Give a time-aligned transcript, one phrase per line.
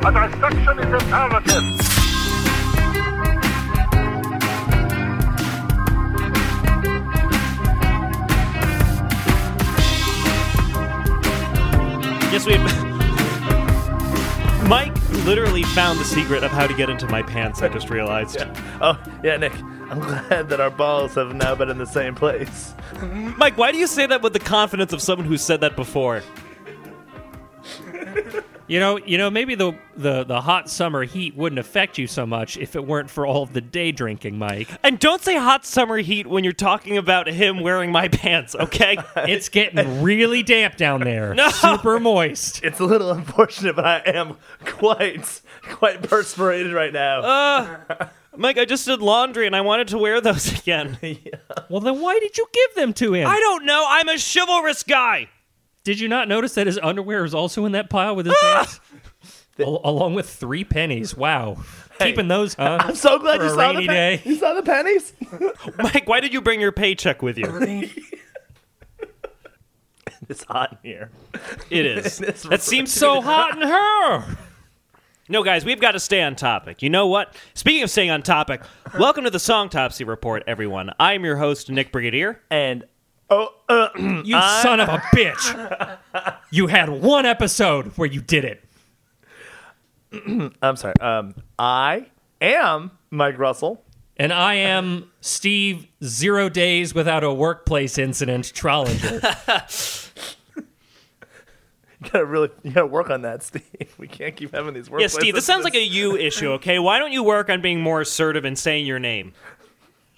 [0.00, 1.64] A dissection is imperative.
[12.30, 12.56] Yes, we.
[14.68, 14.94] Mike
[15.24, 17.60] literally found the secret of how to get into my pants.
[17.62, 18.36] I just realized.
[18.36, 18.78] Yeah.
[18.80, 19.52] Oh, yeah, Nick.
[19.90, 22.74] I'm glad that our balls have now been in the same place.
[23.02, 26.22] Mike, why do you say that with the confidence of someone who said that before?
[28.68, 32.26] You know, you know, maybe the, the the hot summer heat wouldn't affect you so
[32.26, 34.68] much if it weren't for all of the day drinking, Mike.
[34.82, 38.98] And don't say hot summer heat when you're talking about him wearing my pants, okay?
[39.16, 41.32] It's getting really damp down there.
[41.34, 41.48] No.
[41.48, 42.62] Super moist.
[42.68, 47.20] It's a little unfortunate, but I am quite, quite perspirated right now.
[47.20, 50.98] Uh, Mike, I just did laundry and I wanted to wear those again.
[51.00, 51.16] yeah.
[51.70, 53.26] Well, then why did you give them to him?
[53.28, 53.84] I don't know.
[53.88, 55.28] I'm a chivalrous guy.
[55.84, 58.64] Did you not notice that his underwear is also in that pile with his ah!
[58.64, 58.80] pants?
[59.60, 61.16] Al- along with three pennies.
[61.16, 61.62] Wow.
[61.98, 62.78] Keeping those, huh?
[62.80, 64.22] I'm so glad For you a saw the rainy pen- day.
[64.24, 65.12] You saw the pennies?
[65.78, 67.46] Mike, why did you bring your paycheck with you?
[70.28, 71.10] it's hot in here.
[71.70, 72.20] It is.
[72.20, 74.36] It's That seems so hot in her.
[75.30, 76.80] No, guys, we've got to stay on topic.
[76.82, 77.34] You know what?
[77.54, 78.62] Speaking of staying on topic,
[78.98, 80.90] welcome to the Songtopsy Report, everyone.
[80.98, 82.40] I'm your host, Nick Brigadier.
[82.50, 82.84] And
[83.30, 83.88] oh, uh,
[84.24, 85.98] You son of a bitch.
[86.50, 88.64] You had one episode where you did it.
[90.62, 90.94] I'm sorry.
[91.00, 92.06] Um, I
[92.40, 93.84] am Mike Russell.
[94.20, 100.04] And I am Steve, zero days without a workplace incident, Trollinger.
[102.00, 103.64] You gotta really, you gotta work on that, Steve.
[103.98, 105.00] We can't keep having these work.
[105.00, 106.78] Yeah, Steve, this sounds like a you issue, okay?
[106.78, 109.32] Why don't you work on being more assertive and saying your name?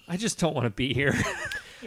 [0.07, 1.15] I just don't want to be here.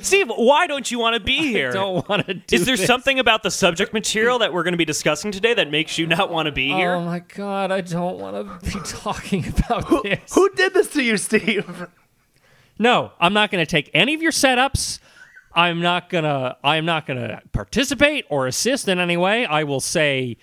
[0.00, 1.70] Steve, why don't you want to be here?
[1.70, 2.86] I don't want to do Is there this.
[2.86, 6.06] something about the subject material that we're going to be discussing today that makes you
[6.06, 6.94] not want to be here?
[6.94, 10.34] Oh my god, I don't want to be talking about this.
[10.34, 11.86] Who did this to you, Steve?
[12.78, 14.98] No, I'm not going to take any of your setups.
[15.54, 19.46] I'm not going to I'm not going to participate or assist in any way.
[19.46, 20.36] I will say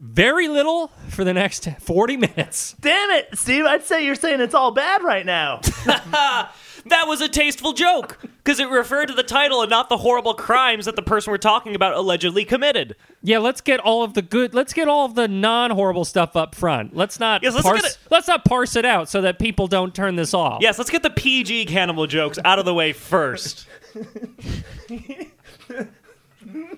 [0.00, 2.76] very little for the next 40 minutes.
[2.80, 3.64] Damn it, Steve!
[3.64, 5.60] I'd say you're saying it's all bad right now.
[6.88, 10.34] That was a tasteful joke because it referred to the title and not the horrible
[10.34, 12.94] crimes that the person we're talking about allegedly committed.
[13.22, 14.54] Yeah, let's get all of the good.
[14.54, 16.94] Let's get all of the non-horrible stuff up front.
[16.94, 17.82] Let's not Yes, let's parse.
[17.82, 20.58] get it- Let's not parse it out so that people don't turn this off.
[20.62, 23.66] Yes, let's get the PG cannibal jokes out of the way first.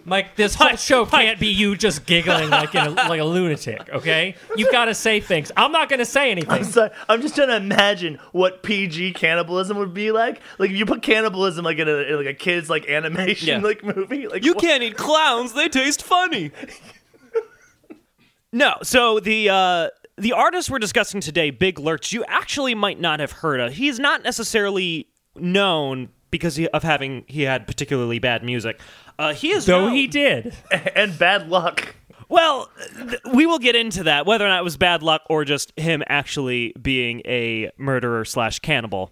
[0.04, 3.24] Mike, this whole Mike, show can't be you just giggling like in a, like a
[3.24, 3.88] lunatic.
[3.90, 5.52] Okay, you've got to say things.
[5.56, 6.64] I'm not going to say anything.
[6.64, 10.40] So I'm just trying to imagine what PG cannibalism would be like.
[10.58, 13.58] Like if you put cannibalism like in a in like a kids like animation Yeah.
[13.58, 14.28] like movie.
[14.28, 16.52] Like You what- can't eat clowns; they taste funny.
[18.52, 23.20] no, so the uh, the artist we're discussing today, Big Lurch, you actually might not
[23.20, 23.74] have heard of.
[23.74, 28.80] He's not necessarily known because he, of having he had particularly bad music.
[29.18, 30.54] Uh, he is Though known- he did.
[30.94, 31.94] and bad luck.
[32.30, 35.44] Well, th- we will get into that, whether or not it was bad luck or
[35.46, 39.10] just him actually being a murderer slash cannibal.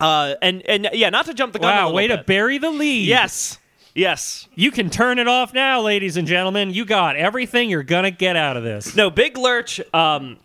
[0.00, 1.68] Uh, and and yeah, not to jump the gun.
[1.74, 2.26] Wow, little way to bit.
[2.26, 3.06] bury the lead.
[3.06, 3.58] Yes,
[3.94, 4.48] yes.
[4.54, 6.72] You can turn it off now, ladies and gentlemen.
[6.72, 8.96] You got everything you're going to get out of this.
[8.96, 10.38] No, Big Lurch um,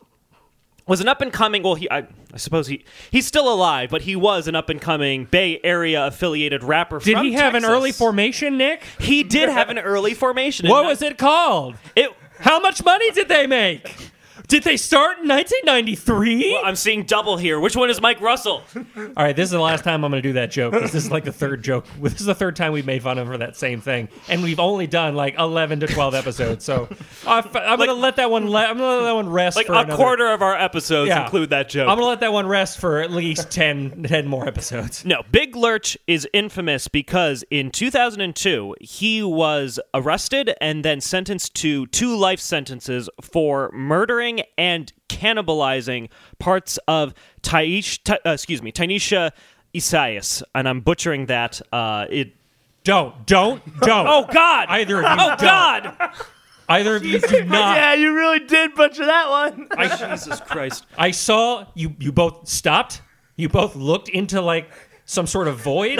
[0.88, 1.64] was an up and coming.
[1.64, 4.82] Well, he I, I suppose he he's still alive, but he was an up and
[4.82, 7.00] coming Bay Area affiliated rapper.
[7.00, 8.84] Did he have an early formation, Nick?
[9.00, 10.68] He did have an early formation.
[10.70, 11.76] What was it called?
[11.96, 12.12] It.
[12.40, 14.12] How much money did they make?
[14.48, 16.62] Did they start in 1993?
[16.64, 17.60] I'm seeing double here.
[17.60, 18.64] Which one is Mike Russell?
[18.76, 18.84] All
[19.18, 20.72] right, this is the last time I'm going to do that joke.
[20.74, 21.86] 'cause This is like the third joke.
[22.02, 24.42] This is the third time we've made fun of her for that same thing, and
[24.42, 26.64] we've only done like 11 to 12 episodes.
[26.64, 26.88] So
[27.26, 28.50] I- I'm going to let that one.
[28.50, 30.56] Le- I'm going to let that one rest Like for a another- quarter of our
[30.58, 31.26] episodes Yeah.
[31.26, 31.90] include that joke.
[31.90, 35.04] I'm going to let that one rest for at least 10, 10 more episodes.
[35.04, 41.86] No, Big Lurch is infamous because in 2002 he was arrested and then sentenced to
[41.88, 49.32] two life sentences for murdering and cannibalizing parts of Taish, Ty, uh, excuse me, Tanisha
[49.76, 51.62] Isaias, and I'm butchering that.
[51.72, 52.34] Uh, it.
[52.84, 54.08] Don't, don't, don't.
[54.08, 54.68] Oh God!
[54.70, 55.40] Either of you Oh don't.
[55.40, 56.12] God!
[56.70, 57.76] Either of you do not.
[57.76, 59.68] Yeah, you really did butcher that one.
[59.78, 60.86] I, Jesus Christ!
[60.98, 61.96] I saw you.
[62.00, 63.02] You both stopped.
[63.36, 64.70] You both looked into like
[65.06, 66.00] some sort of void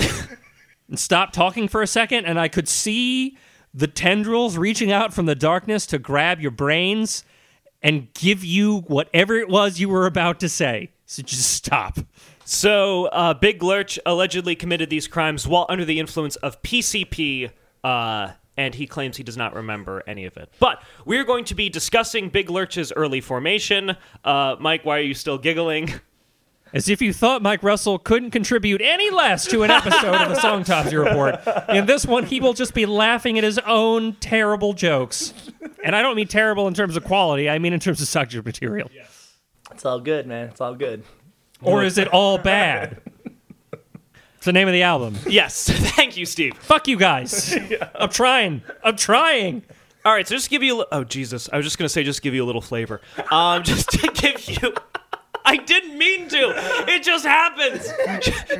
[0.90, 3.38] and stopped talking for a second, and I could see
[3.74, 7.24] the tendrils reaching out from the darkness to grab your brains
[7.82, 10.92] and give you whatever it was you were about to say.
[11.06, 12.00] So just stop.
[12.44, 17.52] So, uh, Big Lurch allegedly committed these crimes while under the influence of PCP
[17.84, 20.52] uh, and he claims he does not remember any of it.
[20.60, 23.96] But we're going to be discussing Big Lurch's early formation.
[24.24, 25.94] Uh, Mike, why are you still giggling?
[26.78, 30.40] As if you thought Mike Russell couldn't contribute any less to an episode of the
[30.40, 31.40] Song Songtopsy Report.
[31.76, 35.34] In this one, he will just be laughing at his own terrible jokes.
[35.84, 38.46] And I don't mean terrible in terms of quality, I mean in terms of subject
[38.46, 38.92] material.
[39.72, 40.50] It's all good, man.
[40.50, 41.04] It's all good.
[41.64, 43.02] Or is it all bad?
[44.36, 45.18] It's the name of the album.
[45.28, 46.54] yes, thank you, Steve.
[46.60, 47.58] Fuck you guys.
[47.96, 48.62] I'm trying.
[48.84, 49.64] I'm trying.
[50.06, 50.76] All right, so just give you.
[50.76, 53.02] A, li- oh Jesus, I was just gonna say just give you a little flavor.
[53.32, 54.76] Um, just to give you.
[55.50, 56.54] I didn't mean to.
[56.90, 57.88] It just happens.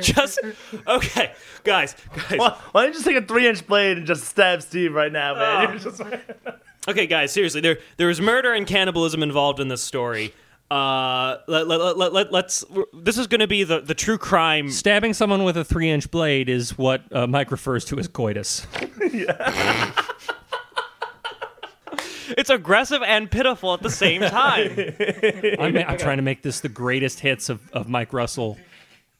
[0.00, 0.40] Just
[0.86, 1.32] okay,
[1.62, 2.38] guys, guys.
[2.38, 5.34] Why, why don't you just take a three-inch blade and just stab Steve right now,
[5.34, 5.68] man?
[5.70, 6.00] You're just-
[6.88, 10.32] Okay, guys, seriously, there there is murder and cannibalism involved in this story.
[10.70, 12.64] Uh, let, let, let, let, let's.
[12.94, 14.70] This is going to be the, the true crime.
[14.70, 18.66] Stabbing someone with a three inch blade is what uh, Mike refers to as coitus.
[22.36, 24.70] It's aggressive and pitiful at the same time.
[25.58, 28.58] I'm, I'm trying to make this the greatest hits of, of Mike Russell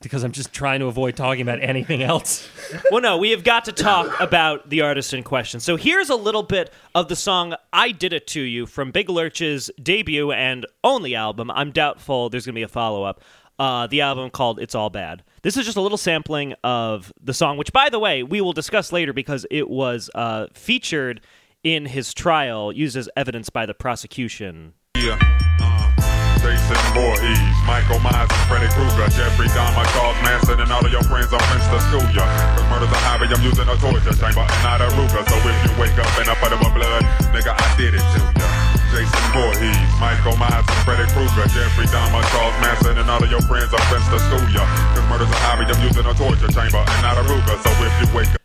[0.00, 2.48] because I'm just trying to avoid talking about anything else.
[2.90, 5.60] well, no, we have got to talk about the artist in question.
[5.60, 9.08] So here's a little bit of the song "I Did It to You" from Big
[9.08, 11.50] Lurch's debut and only album.
[11.50, 13.22] I'm doubtful there's going to be a follow up.
[13.58, 17.34] Uh, the album called "It's All Bad." This is just a little sampling of the
[17.34, 21.20] song, which, by the way, we will discuss later because it was uh, featured
[21.62, 24.74] in his trial, used as evidence by the prosecution.
[24.96, 25.18] Yeah.
[25.60, 25.90] Uh,
[26.38, 31.02] Jason Voorhees, Michael Myers, and Freddy Krueger, Jeffrey Dahmer, Charles Manson, and all of your
[31.02, 32.24] friends to school ya.
[32.54, 35.22] Cause murder's a hobby, I'm using a torture chamber and not a Ruger.
[35.26, 37.02] So if you wake up in a puddle of blood,
[37.34, 38.48] nigga, I did it to ya.
[38.94, 43.42] Jason Voorhees, Michael Myers, and Freddy Krueger, Jeffrey Dahmer, Charles Manson, and all of your
[43.44, 44.62] friends to school ya.
[44.94, 47.56] Cause murder's a hobby, I'm using a torture chamber and not a Ruger.
[47.66, 48.42] So if you wake up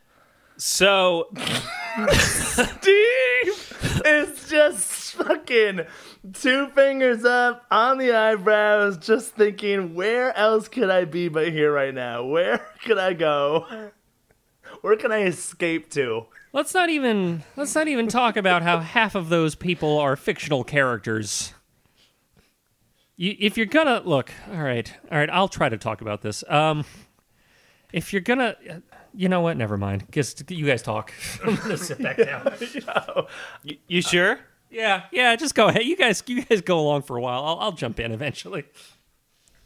[0.57, 1.29] So
[2.11, 5.81] Steve is just fucking
[6.33, 11.71] two fingers up on the eyebrows, just thinking, where else could I be but here
[11.71, 12.23] right now?
[12.25, 13.91] Where could I go?
[14.81, 16.25] Where can I escape to?
[16.51, 20.63] Let's not even let's not even talk about how half of those people are fictional
[20.63, 21.53] characters.
[23.15, 26.43] You, if you're gonna look, all right, all right, I'll try to talk about this.
[26.47, 26.85] Um,
[27.91, 28.55] if you're gonna,
[29.13, 29.57] you know what?
[29.57, 30.05] Never mind.
[30.11, 31.11] Guess you guys talk.
[31.45, 32.53] I'm gonna sit back down.
[33.65, 34.39] y- you sure?
[34.69, 35.35] Yeah, yeah.
[35.35, 35.83] Just go ahead.
[35.83, 37.43] You guys, you guys go along for a while.
[37.43, 38.63] I'll, I'll jump in eventually.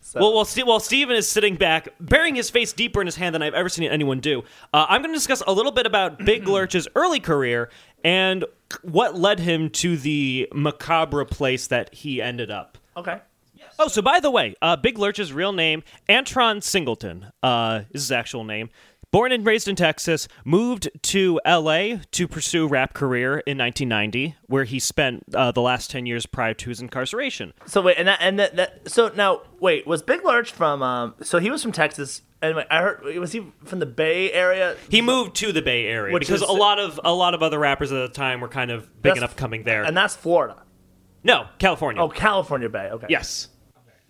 [0.02, 3.16] So, Well, while, Ste while Steven is sitting back, burying his face deeper in his
[3.18, 5.86] hand than I've ever seen anyone do, uh, I'm going to discuss a little bit
[5.86, 7.70] about Big Lurch's early career
[8.06, 8.46] and
[8.84, 12.78] what led him to the macabre place that he ended up.
[12.96, 13.20] okay.
[13.80, 18.12] Oh, so by the way, uh, Big Lurch's real name, Antron Singleton, uh, is his
[18.12, 18.70] actual name.
[19.10, 22.02] Born and raised in Texas, moved to L.A.
[22.12, 26.54] to pursue rap career in 1990, where he spent uh, the last 10 years prior
[26.56, 27.54] to his incarceration.
[27.66, 30.84] So wait, and that, and that, that, so now wait, was Big Lurch from?
[30.84, 34.30] Um, so he was from Texas, and wait, I heard was he from the Bay
[34.34, 34.76] Area?
[34.90, 37.42] He moved to the Bay Area Which because is- a lot of a lot of
[37.42, 39.84] other rappers at the time were kind of big That's- and upcoming there.
[39.84, 40.62] and that's Florida.
[41.24, 42.02] no, California.
[42.02, 42.90] Oh, California Bay.
[42.92, 43.08] Okay.
[43.10, 43.48] yes,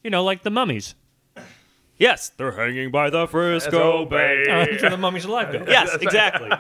[0.04, 0.96] You know, like the mummies.
[1.98, 4.44] Yes, they're hanging by the Frisco Bay.
[4.50, 5.66] Uh, that's where the mummies alive go.
[5.68, 6.52] yes, exactly.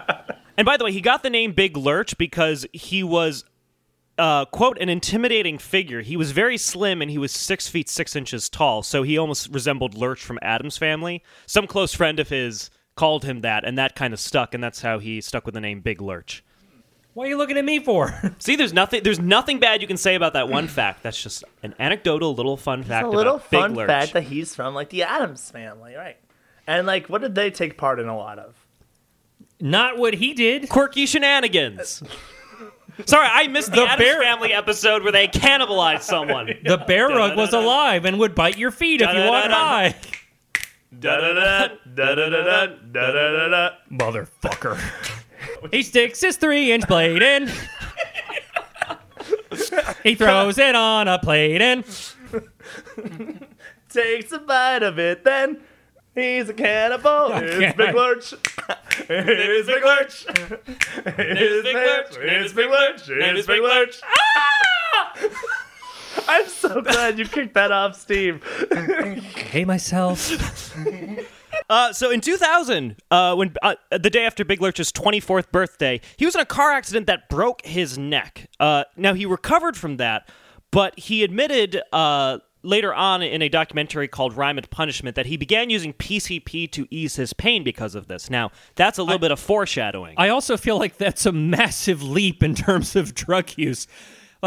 [0.57, 3.43] and by the way, he got the name Big Lurch because he was,
[4.17, 6.01] uh, quote, an intimidating figure.
[6.01, 9.49] He was very slim and he was six feet six inches tall, so he almost
[9.49, 11.23] resembled Lurch from Addams family.
[11.45, 14.81] Some close friend of his called him that, and that kind of stuck, and that's
[14.81, 16.43] how he stuck with the name Big Lurch.
[17.17, 18.13] What are you looking at me for?
[18.37, 19.01] See, there's nothing.
[19.01, 21.01] There's nothing bad you can say about that one fact.
[21.01, 23.07] That's just an anecdotal little fun fact.
[23.07, 23.87] a little about Big fun Lurch.
[23.87, 26.17] fact that he's from like the Addams family, right?
[26.67, 28.53] And like, what did they take part in a lot of?
[29.59, 30.69] Not what he did.
[30.69, 32.03] quirky shenanigans.
[33.07, 36.51] Sorry, I missed the, The Addams bear- Family episode where they cannibalized someone.
[36.63, 39.95] The bear rug was alive and would bite your feet if you walked by.
[40.99, 43.69] Da-da-da, da-da-da-da, da-da-da-da.
[43.91, 45.16] Motherfucker.
[45.71, 47.49] He sticks his three inch blade in.
[50.03, 51.83] he throws it on a plate and
[53.89, 55.61] Takes a bite of it, then
[56.13, 57.31] he's a cannibal.
[57.31, 58.33] Here's Big Lurch.
[59.07, 60.25] Here's Big Lurch.
[61.15, 62.15] Here's Big Lurch.
[62.17, 63.07] Here's Big Lurch.
[63.07, 64.01] Here's Big Lurch.
[64.03, 65.17] Ah!
[66.27, 68.43] I'm so glad you kicked that off, Steve.
[69.51, 70.75] hate myself.
[71.69, 76.25] Uh, so in 2000, uh, when uh, the day after Big Lurch's 24th birthday, he
[76.25, 78.49] was in a car accident that broke his neck.
[78.59, 80.29] Uh, now he recovered from that,
[80.71, 85.37] but he admitted uh, later on in a documentary called Rhyme and Punishment that he
[85.37, 88.29] began using PCP to ease his pain because of this.
[88.29, 90.15] Now, that's a little bit of foreshadowing.
[90.17, 93.87] I also feel like that's a massive leap in terms of drug use.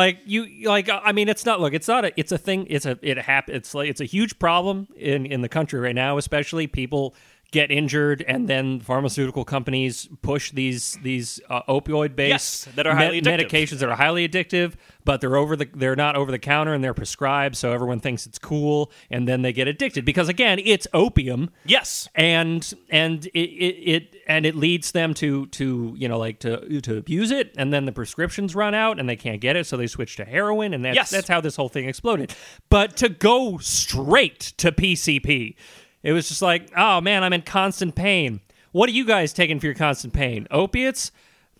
[0.00, 1.60] Like you, like uh, I mean, it's not.
[1.60, 2.12] Look, it's not a.
[2.16, 2.66] It's a thing.
[2.70, 2.98] It's a.
[3.02, 3.54] It happen.
[3.54, 6.16] It's like it's a huge problem in in the country right now.
[6.16, 7.14] Especially people
[7.50, 12.94] get injured, and then pharmaceutical companies push these these uh, opioid based Yes, that are
[12.94, 16.72] highly medications that are highly addictive, but they're over the they're not over the counter
[16.74, 20.58] and they're prescribed, so everyone thinks it's cool, and then they get addicted because again,
[20.64, 22.08] it's opium yes.
[22.14, 26.80] and and it, it, it and it leads them to to you know like to
[26.80, 29.76] to abuse it and then the prescriptions run out and they can't get it so
[29.76, 31.10] they switch to heroin and that's Yes.
[31.10, 32.34] that's how this whole thing exploded
[32.68, 35.54] but to go straight to PCP
[36.02, 38.40] it was just like oh man I'm in constant pain.
[38.72, 40.46] What are you guys taking for your constant pain?
[40.50, 41.10] Opiates?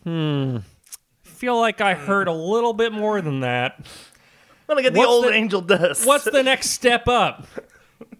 [0.04, 0.58] Hmm.
[1.22, 3.76] Feel like I heard a little bit more than that.
[4.68, 6.06] I'm gonna get the What's old the- angel dust.
[6.06, 7.46] What's the next step up?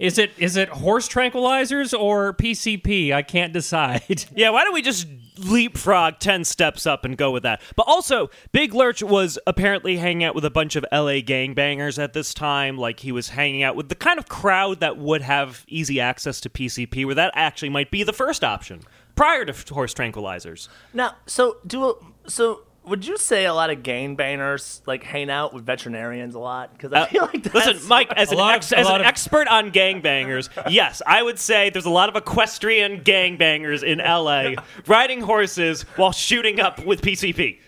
[0.00, 3.12] Is it is it horse tranquilizers or PCP?
[3.12, 4.24] I can't decide.
[4.34, 5.06] Yeah, why don't we just
[5.38, 7.60] leapfrog 10 steps up and go with that?
[7.76, 12.12] But also, Big Lurch was apparently hanging out with a bunch of LA gangbangers at
[12.14, 12.78] this time.
[12.78, 16.40] Like, he was hanging out with the kind of crowd that would have easy access
[16.42, 18.80] to PCP, where that actually might be the first option
[19.16, 20.68] prior to horse tranquilizers.
[20.94, 22.62] Now, so do so.
[22.90, 26.72] Would you say a lot of gangbangers like hang out with veterinarians a lot?
[26.72, 28.96] Because I Uh, feel like that's, Listen, Mike, as, an, lot of- ex- as an
[28.96, 33.98] of- expert on gangbangers, yes, I would say there's a lot of equestrian gangbangers in
[33.98, 37.60] LA riding horses while shooting up with PCP.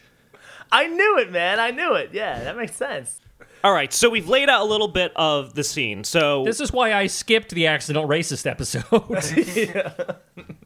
[0.72, 1.60] I knew it, man.
[1.60, 2.10] I knew it.
[2.12, 3.20] Yeah, that makes sense.
[3.62, 6.02] All right, so we've laid out a little bit of the scene.
[6.02, 8.82] So This is why I skipped the accidental racist episode.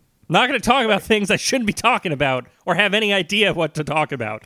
[0.28, 3.54] Not going to talk about things I shouldn't be talking about or have any idea
[3.54, 4.44] what to talk about.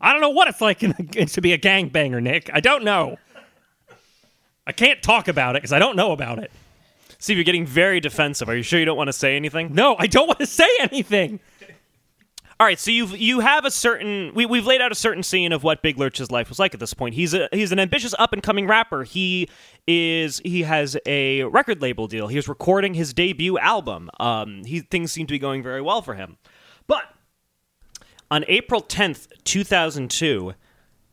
[0.00, 2.50] I don't know what it's like in, to be a gangbanger, Nick.
[2.52, 3.18] I don't know.
[4.66, 6.50] I can't talk about it because I don't know about it.
[7.18, 8.48] Steve, you're getting very defensive.
[8.48, 9.74] Are you sure you don't want to say anything?
[9.74, 11.40] No, I don't want to say anything.
[12.60, 15.50] All right, so you you have a certain we we've laid out a certain scene
[15.50, 17.14] of what Big Lurch's life was like at this point.
[17.14, 19.02] He's a he's an ambitious up and coming rapper.
[19.02, 19.48] He
[19.86, 22.28] is he has a record label deal.
[22.28, 24.10] He was recording his debut album.
[24.20, 26.36] Um, he things seem to be going very well for him,
[26.86, 27.04] but
[28.30, 30.52] on April 10th, 2002,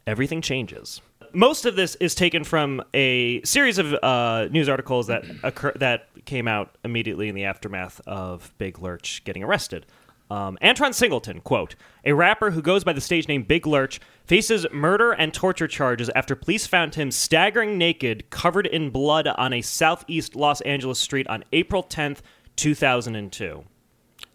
[0.06, 1.01] everything changes.
[1.32, 6.10] Most of this is taken from a series of uh, news articles that occur that
[6.25, 9.86] came out immediately in the aftermath of Big Lurch getting arrested.
[10.29, 14.65] Um, Antron Singleton, quote, a rapper who goes by the stage name Big Lurch, faces
[14.74, 19.62] murder and torture charges after police found him staggering naked, covered in blood on a
[19.62, 22.19] southeast Los Angeles street on April 10th,
[22.57, 23.63] 2002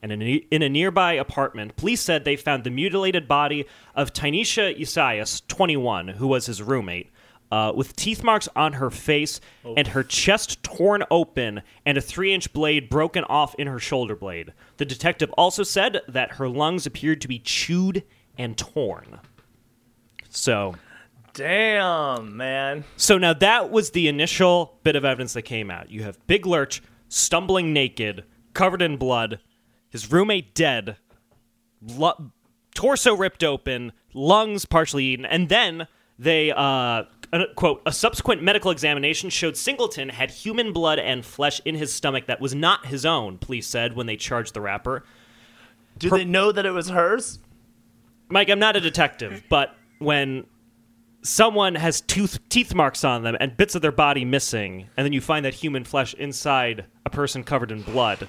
[0.02, 4.12] and in a, in a nearby apartment, police said they found the mutilated body of
[4.12, 7.10] Tynesha Isaias, 21, who was his roommate,
[7.52, 9.38] uh, with teeth marks on her face
[9.76, 14.16] and her chest torn open and a three inch blade broken off in her shoulder
[14.16, 14.54] blade.
[14.78, 18.04] The detective also said that her lungs appeared to be chewed
[18.38, 19.20] and torn.
[20.30, 20.74] So,
[21.34, 22.84] Damn, man.
[22.96, 25.90] so now that was the initial bit of evidence that came out.
[25.90, 29.40] You have Big Lurch stumbling naked, covered in blood,
[29.90, 30.96] his roommate dead,
[31.82, 32.32] lu-
[32.74, 35.86] torso ripped open, lungs partially eaten, and then
[36.18, 37.02] they uh,
[37.32, 41.92] uh, quote a subsequent medical examination showed Singleton had human blood and flesh in his
[41.92, 43.38] stomach that was not his own.
[43.38, 45.04] Police said when they charged the rapper.
[45.98, 47.38] Do they know that it was hers?
[48.28, 50.46] Mike, I'm not a detective, but when
[51.22, 55.12] someone has tooth teeth marks on them and bits of their body missing, and then
[55.12, 58.28] you find that human flesh inside a person covered in blood.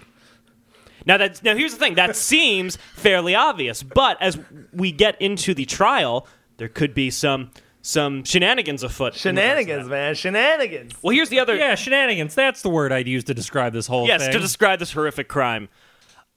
[1.05, 4.37] Now that's now here's the thing, that seems fairly obvious, but as
[4.71, 7.51] we get into the trial, there could be some
[7.83, 8.97] some shenanigans afoot.
[8.99, 10.15] in regards to Shenanigans, man.
[10.15, 10.93] Shenanigans.
[11.03, 12.33] Well, here's the other Yeah, shenanigans.
[12.33, 14.31] That's the word I'd use to describe this whole yes, thing.
[14.31, 15.69] to describe this horrific crime.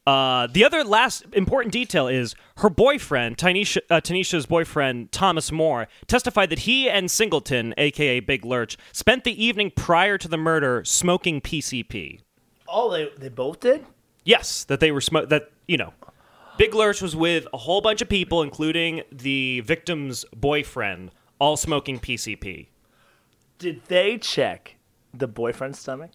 [0.06, 5.88] Uh, the other last important detail is her boyfriend, Tanisha, uh, Tanisha's boyfriend, Thomas Moore,
[6.06, 10.84] testified that he and Singleton, aka Big Lurch, spent the evening prior to the murder
[10.84, 12.20] smoking PCP.
[12.68, 13.84] Oh, they they both did.
[14.24, 15.92] Yes, that they were smo- that you know,
[16.56, 21.98] Big Lurch was with a whole bunch of people, including the victim's boyfriend, all smoking
[21.98, 22.68] PCP.
[23.58, 24.76] Did they check
[25.14, 26.10] the boyfriend's stomach?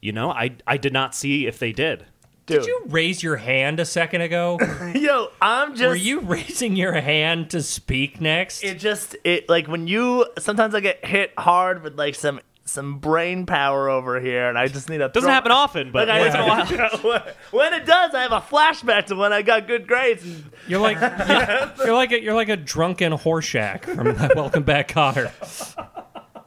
[0.00, 2.06] You know, I I did not see if they did.
[2.46, 4.58] Dude, Did you raise your hand a second ago?
[4.94, 5.88] yo, I'm just.
[5.88, 8.64] Were you raising your hand to speak next?
[8.64, 12.40] It just it like when you sometimes I get hit hard with like some
[12.70, 15.08] some brain power over here, and I just need a.
[15.08, 17.26] Doesn't happen often, but Like, once in a while.
[17.50, 20.22] When it does, I have a flashback to when I got good grades.
[20.24, 20.98] And You're like
[21.80, 25.32] you're, you're like a, you're like a drunken Horshack from Welcome Back, Kotter.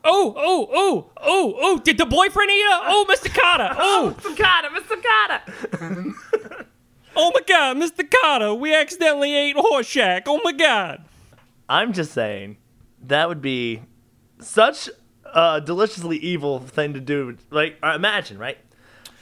[0.05, 1.79] Oh, oh, oh, oh, oh!
[1.79, 2.79] Did the boyfriend eat her?
[2.87, 3.33] Oh, Mr.
[3.33, 3.73] Carter!
[3.77, 4.37] Oh, Mr.
[4.37, 5.01] Carter, Mr.
[5.81, 6.15] Carter.
[7.15, 8.09] oh my God, Mr.
[8.21, 8.53] Carter!
[8.53, 10.23] We accidentally ate Horshack.
[10.25, 11.05] Oh my God!
[11.69, 12.57] I'm just saying
[13.05, 13.81] that would be
[14.39, 14.89] such
[15.33, 17.37] a deliciously evil thing to do.
[17.49, 18.57] Like, uh, imagine, right?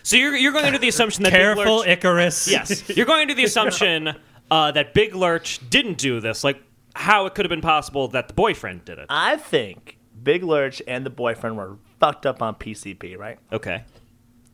[0.04, 2.48] So you're you're going into the assumption that Big Careful, Lurch, Icarus.
[2.48, 4.16] yes, you're going into the assumption
[4.50, 6.44] uh, that Big Lurch didn't do this.
[6.44, 6.62] Like
[6.96, 9.06] how it could have been possible that the boyfriend did it.
[9.10, 13.38] I think Big Lurch and the boyfriend were fucked up on PCP, right?
[13.52, 13.84] Okay.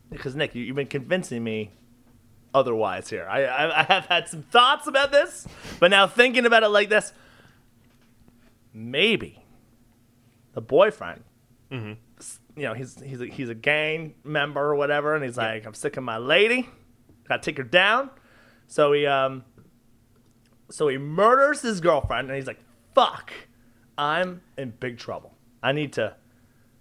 [0.10, 1.72] Because Nick, you, you've been convincing me
[2.54, 3.28] otherwise here.
[3.30, 5.48] I, I I have had some thoughts about this,
[5.80, 7.14] but now thinking about it like this,
[8.74, 9.44] maybe
[10.54, 11.24] the boyfriend,
[11.72, 15.66] s- you know, he's he's a, he's a gang member or whatever, and he's like,
[15.66, 16.70] I'm sick of my lady,
[17.28, 18.10] gotta take her down.
[18.68, 19.44] So he um,
[20.70, 22.60] so he murders his girlfriend, and he's like,
[22.94, 23.32] fuck,
[23.98, 25.34] I'm in big trouble.
[25.64, 26.16] I need to.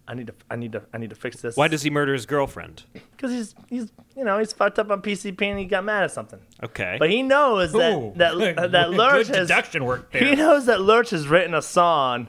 [0.08, 1.56] I need to, I need to, I need to fix this.
[1.56, 2.84] Why does he murder his girlfriend?
[2.92, 6.12] Because he's he's you know he's fucked up on PCP and he got mad at
[6.12, 6.38] something.
[6.62, 6.94] Okay.
[7.00, 10.66] But he knows that Ooh, that good- that Lurch good has deduction work he knows
[10.66, 12.28] that Lurch has written a song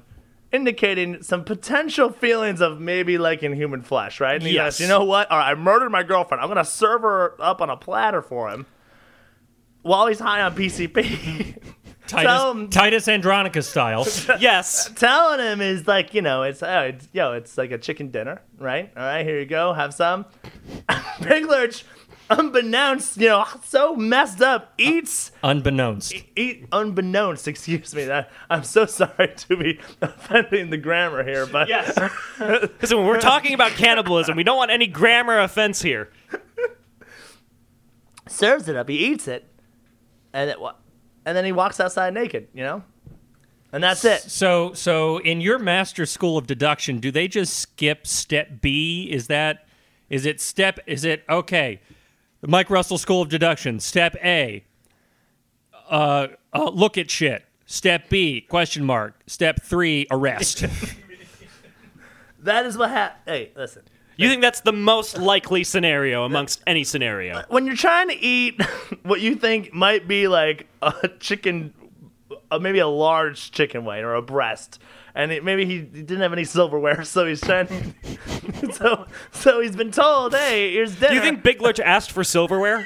[0.51, 4.35] indicating some potential feelings of maybe like in human flesh, right?
[4.35, 4.75] And he Yes.
[4.77, 5.29] goes, you know what?
[5.29, 6.41] All right, I murdered my girlfriend.
[6.41, 8.65] I'm gonna serve her up on a platter for him
[9.81, 11.57] while he's high on PCP.
[12.07, 14.07] Titus, him- Titus Andronicus style.
[14.39, 14.89] yes.
[14.95, 18.41] telling him is like, you know, it's, oh, it's yo, it's like a chicken dinner,
[18.57, 18.89] right?
[18.95, 20.25] All right, here you go, have some.
[21.21, 21.83] Big Lurch,
[22.29, 26.13] unbeknownst, you know, so messed up, eats, Unbeknownst.
[26.35, 27.47] eat unbeknownst.
[27.47, 31.97] Excuse me, that I'm so sorry to be offending the grammar here, but Yes.
[32.39, 36.09] Because when we're talking about cannibalism, we don't want any grammar offense here.
[38.27, 38.89] serves it up.
[38.89, 39.45] He eats it,
[40.33, 40.57] and it,
[41.25, 42.83] and then he walks outside naked, you know,
[43.71, 44.21] and that's it.
[44.21, 49.09] So, so in your master school of deduction, do they just skip step B?
[49.11, 49.67] Is that,
[50.09, 50.79] is it step?
[50.87, 51.81] Is it okay?
[52.41, 53.79] The Mike Russell School of Deduction.
[53.79, 54.63] Step A.
[55.89, 57.45] Uh, uh, look at shit.
[57.65, 58.41] Step B.
[58.41, 59.19] Question mark.
[59.27, 60.07] Step three.
[60.11, 60.65] Arrest.
[62.39, 63.23] That is what happened.
[63.25, 63.83] Hey, listen.
[64.15, 67.43] You think that's the most likely scenario amongst any scenario?
[67.49, 68.61] when you're trying to eat
[69.03, 71.73] what you think might be like a chicken,
[72.49, 74.79] uh, maybe a large chicken wing or a breast,
[75.17, 77.95] and it, maybe he didn't have any silverware, so he's trying.
[78.73, 81.09] so so he's been told, hey, here's dinner.
[81.09, 82.85] Do you think Big Lurch asked for silverware?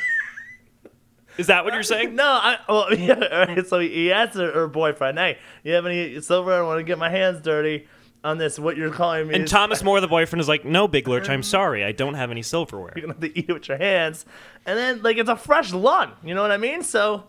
[1.37, 2.15] Is that what you're saying?
[2.21, 6.21] No, I well, yeah, right, so he asked her, her boyfriend, "Hey, you have any
[6.21, 6.63] silverware?
[6.63, 7.87] I want to get my hands dirty
[8.23, 8.57] on this.
[8.57, 9.35] What you're calling me?
[9.35, 12.31] And Thomas Moore, the boyfriend, is like, "No, Big Lurch, I'm sorry, I don't have
[12.31, 14.25] any silverware." you're gonna have to eat it with your hands,
[14.65, 16.13] and then like it's a fresh lung.
[16.23, 16.81] You know what I mean?
[16.81, 17.25] So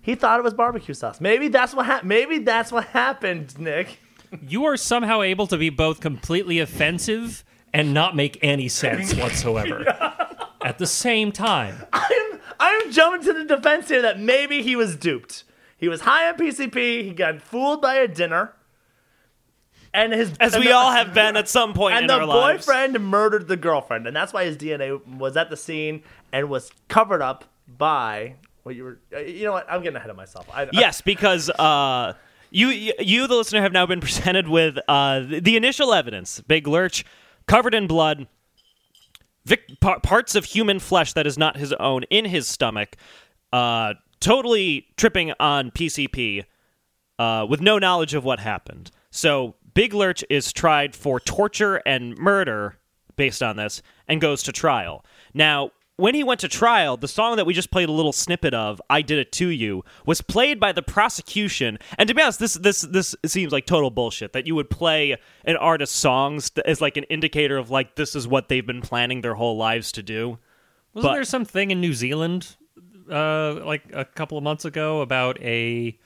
[0.00, 1.20] he thought it was barbecue sauce.
[1.20, 2.06] Maybe that's what.
[2.06, 3.98] Maybe that's what happened, Nick.
[4.46, 9.84] You are somehow able to be both completely offensive and not make any sense whatsoever
[10.62, 11.84] at the same time.
[11.92, 15.44] I'm I'm jumping to the defense here that maybe he was duped.
[15.76, 17.02] He was high on PCP.
[17.04, 18.54] He got fooled by a dinner,
[19.92, 22.14] and his As and we the- all have been at some point and in the
[22.14, 22.64] our lives.
[22.66, 26.70] boyfriend murdered the girlfriend, and that's why his DNA was at the scene and was
[26.88, 28.98] covered up by what you were.
[29.14, 29.66] uh, You know what?
[29.70, 30.48] I'm getting ahead of myself.
[30.52, 32.14] I, I- Yes, because uh,
[32.54, 37.04] you, you, the listener, have now been presented with uh, the, initial evidence: Big Lurch,
[37.46, 38.28] covered in blood,
[39.44, 42.96] vic- par- parts of human flesh that is not his own in his stomach,
[43.52, 46.44] uh, totally tripping on PCP,
[47.18, 48.92] uh, with no knowledge of what happened.
[49.10, 52.78] So Big Lurch is tried for torture and murder
[53.16, 55.04] based on this, and goes to trial.
[55.34, 55.72] Now.
[55.96, 58.82] When he went to trial, the song that we just played a little snippet of,
[58.90, 61.78] "I Did It to You," was played by the prosecution.
[61.96, 65.16] And to be honest, this this this seems like total bullshit that you would play
[65.44, 69.20] an artist's songs as like an indicator of like this is what they've been planning
[69.20, 70.38] their whole lives to do.
[70.94, 72.56] Wasn't But- there something in New Zealand,
[73.08, 75.96] uh, like a couple of months ago, about a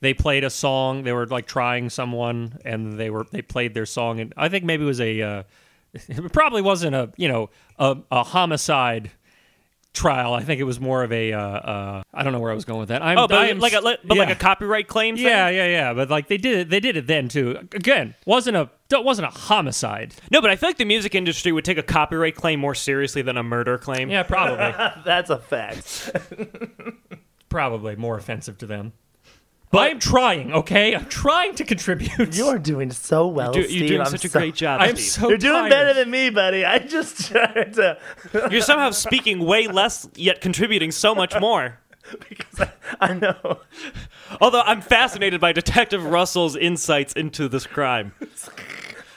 [0.00, 1.02] they played a song.
[1.02, 4.64] They were like trying someone, and they were they played their song, and I think
[4.64, 5.20] maybe it was a.
[5.20, 5.42] Uh,
[5.94, 9.10] it probably wasn't a you know a, a homicide
[9.94, 10.34] trial.
[10.34, 11.32] I think it was more of a.
[11.32, 13.00] Uh, uh, I don't know where I was going with that.
[13.02, 15.16] I'm, Oh, but I am like a s- like- but like a copyright claim.
[15.16, 15.24] Thing?
[15.26, 15.94] Yeah, yeah, yeah.
[15.94, 16.68] But like they did it.
[16.70, 17.56] They did it then too.
[17.72, 20.14] Again, wasn't a wasn't a homicide.
[20.30, 23.22] No, but I feel like the music industry would take a copyright claim more seriously
[23.22, 24.10] than a murder claim.
[24.10, 24.72] Yeah, probably.
[25.04, 26.10] that's a fact.
[27.48, 28.92] probably more offensive to them.
[29.70, 30.94] But I'm trying, okay?
[30.94, 32.36] I'm trying to contribute.
[32.36, 33.78] You are doing so well, Do- Steve.
[33.80, 34.80] you're doing I'm such a great job.
[34.80, 35.04] I'm Steve.
[35.10, 35.70] so You're doing tired.
[35.70, 36.64] better than me, buddy.
[36.64, 37.98] I just tried to
[38.52, 41.78] You're somehow speaking way less, yet contributing so much more.
[42.28, 43.58] because I, I know.
[44.40, 48.12] Although I'm fascinated by Detective Russell's insights into this crime.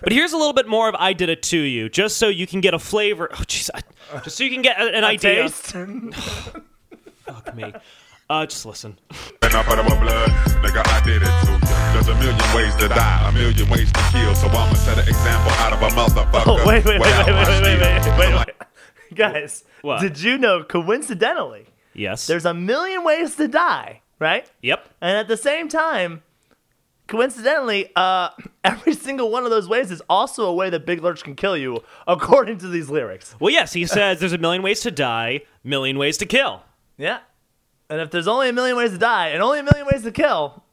[0.01, 2.47] But here's a little bit more of "I Did It to You," just so you
[2.47, 3.27] can get a flavor.
[3.31, 3.69] Oh, jeez,
[4.23, 5.43] just so you can get an idea.
[5.49, 5.71] Taste?
[7.25, 7.73] Fuck me.
[8.29, 8.97] Uh, just listen.
[9.41, 10.29] And up out of my blood,
[10.61, 11.67] nigga, I did it to.
[11.93, 14.35] There's a million ways to die, a million ways to kill.
[14.35, 16.43] So I'ma set an example out of a motherfucker.
[16.45, 19.15] Oh, wait, wait, wait, without wait, wait, wait, wait, wait, wait, wait.
[19.15, 20.01] Guys, What?
[20.01, 22.27] did you know, coincidentally, Yes.
[22.27, 24.49] there's a million ways to die, right?
[24.61, 24.89] Yep.
[24.99, 26.21] And at the same time,
[27.07, 28.29] coincidentally, uh,
[28.65, 31.55] every single one of those ways is also a way that Big Lurch can kill
[31.55, 33.35] you, according to these lyrics.
[33.39, 36.63] Well, yes, he says there's a million ways to die, million ways to kill.
[36.97, 37.19] Yeah.
[37.89, 40.11] And if there's only a million ways to die and only a million ways to
[40.11, 40.63] kill,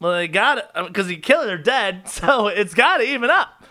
[0.00, 3.04] well, they got it uh, because you kill it or dead, so it's got to
[3.04, 3.64] even up.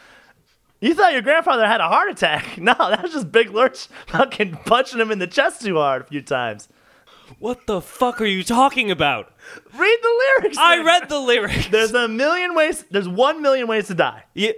[0.82, 2.58] You thought your grandfather had a heart attack?
[2.58, 6.06] No, that was just Big Lurch fucking punching him in the chest too hard a
[6.06, 6.70] few times.
[7.40, 9.34] What the fuck are you talking about?
[9.76, 10.58] Read the lyrics.
[10.58, 11.68] I read the lyrics.
[11.68, 12.86] There's a million ways.
[12.92, 14.24] There's one million ways to die.
[14.36, 14.52] Yeah.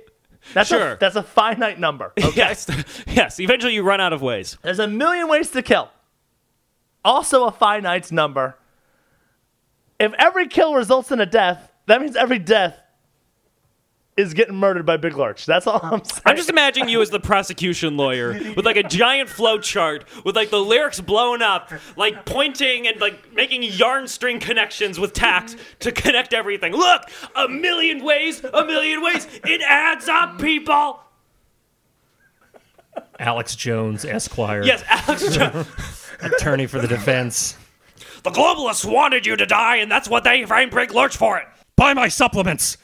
[0.54, 0.94] That's Sure.
[0.94, 2.12] A, that's a finite number.
[2.22, 2.32] Okay.
[2.36, 2.68] Yes.
[3.08, 3.40] Yes.
[3.40, 4.58] Eventually, you run out of ways.
[4.64, 5.90] There's a million ways to kill.
[7.08, 8.58] Also a finite number.
[9.98, 12.78] If every kill results in a death, that means every death
[14.18, 15.46] is getting murdered by Big Lurch.
[15.46, 16.22] That's all I'm saying.
[16.26, 20.36] I'm just imagining you as the prosecution lawyer with like a giant flow chart with
[20.36, 25.56] like the lyrics blown up, like pointing and like making yarn string connections with tacks
[25.80, 26.74] to connect everything.
[26.74, 27.04] Look,
[27.38, 29.26] a million ways, a million ways.
[29.46, 31.00] It adds up, people.
[33.18, 35.68] Alex Jones, Esquire, Yes, Alex Jones.
[36.22, 37.58] attorney for the defense.
[38.24, 41.48] The globalists wanted you to die, and that's what they framed Big Lurch for it.
[41.76, 42.78] Buy my supplements.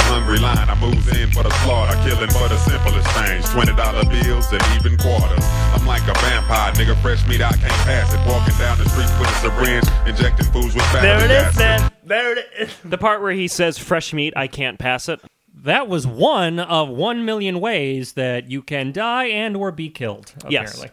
[0.00, 3.48] Hungry line, I moves in for the slaughter, killing for the simplest things.
[3.50, 5.44] Twenty dollar bills and even quarters.
[5.74, 7.00] I'm like a vampire, nigga.
[7.02, 8.20] Fresh meat, I can't pass it.
[8.28, 11.58] Walking down the street with a syringe, injecting fools with there it battery is, acid.
[11.58, 11.92] man.
[12.04, 12.76] There it is.
[12.84, 15.20] The part where he says fresh meat, I can't pass it.
[15.54, 20.34] That was one of one million ways that you can die and or be killed.
[20.48, 20.84] Yes.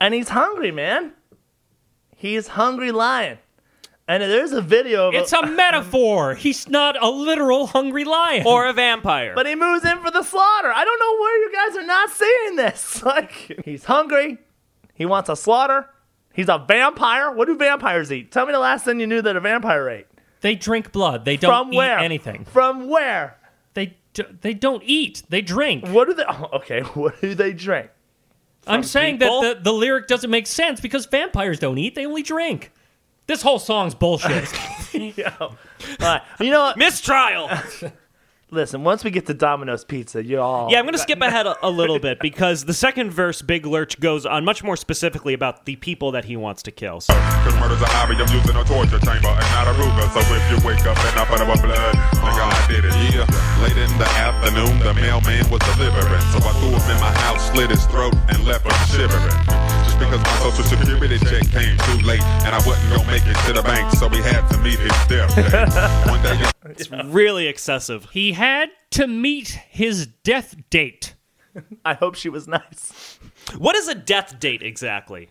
[0.00, 1.12] And he's hungry, man.
[2.18, 3.38] He's hungry lion.
[4.08, 6.34] And there's a video of It's a metaphor.
[6.34, 8.44] He's not a literal hungry lion.
[8.46, 9.34] Or a vampire.
[9.34, 10.72] But he moves in for the slaughter.
[10.74, 13.02] I don't know where you guys are not seeing this.
[13.04, 14.38] Like, he's hungry.
[14.94, 15.88] He wants a slaughter.
[16.34, 17.30] He's a vampire.
[17.30, 18.32] What do vampires eat?
[18.32, 20.06] Tell me the last thing you knew that a vampire ate.
[20.40, 21.24] they drink blood.
[21.24, 21.98] They don't From eat where?
[21.98, 22.44] anything.
[22.46, 23.36] From where?
[23.74, 25.22] They d- they don't eat.
[25.28, 25.86] They drink.
[25.86, 26.24] What do they?
[26.28, 27.90] Oh, okay, what do they drink?
[28.68, 29.42] I'm saying people?
[29.42, 31.94] that the, the lyric doesn't make sense because vampires don't eat.
[31.94, 32.72] They only drink.
[33.26, 34.48] This whole song's bullshit.
[34.94, 35.54] Yo.
[36.00, 36.22] Right.
[36.40, 36.76] You know what?
[36.78, 37.50] Mistrial.
[38.50, 40.72] Listen, once we get to Domino's Pizza, you all.
[40.72, 43.66] Yeah, I'm going to skip ahead a, a little bit because the second verse, Big
[43.66, 47.02] Lurch, goes on much more specifically about the people that he wants to kill.
[47.02, 50.08] So, Cause murder's a hobby, I'm using a torture chamber and not a Ruger.
[50.16, 51.92] So if you wake up and up out of a blood,
[52.24, 52.96] nigga, I did it.
[53.12, 53.28] Yeah.
[53.60, 56.24] Late in the afternoon, the mailman was delivering.
[56.32, 59.36] So I threw him in my house, slit his throat, and left him shivering.
[59.84, 63.36] Just because my social security check came too late, and I wasn't gonna make it
[63.44, 65.36] to the bank, so we had to meet his death.
[66.08, 68.06] One day, it's really excessive.
[68.10, 71.14] he had to meet his death date.
[71.84, 73.18] I hope she was nice.
[73.56, 75.30] What is a death date exactly?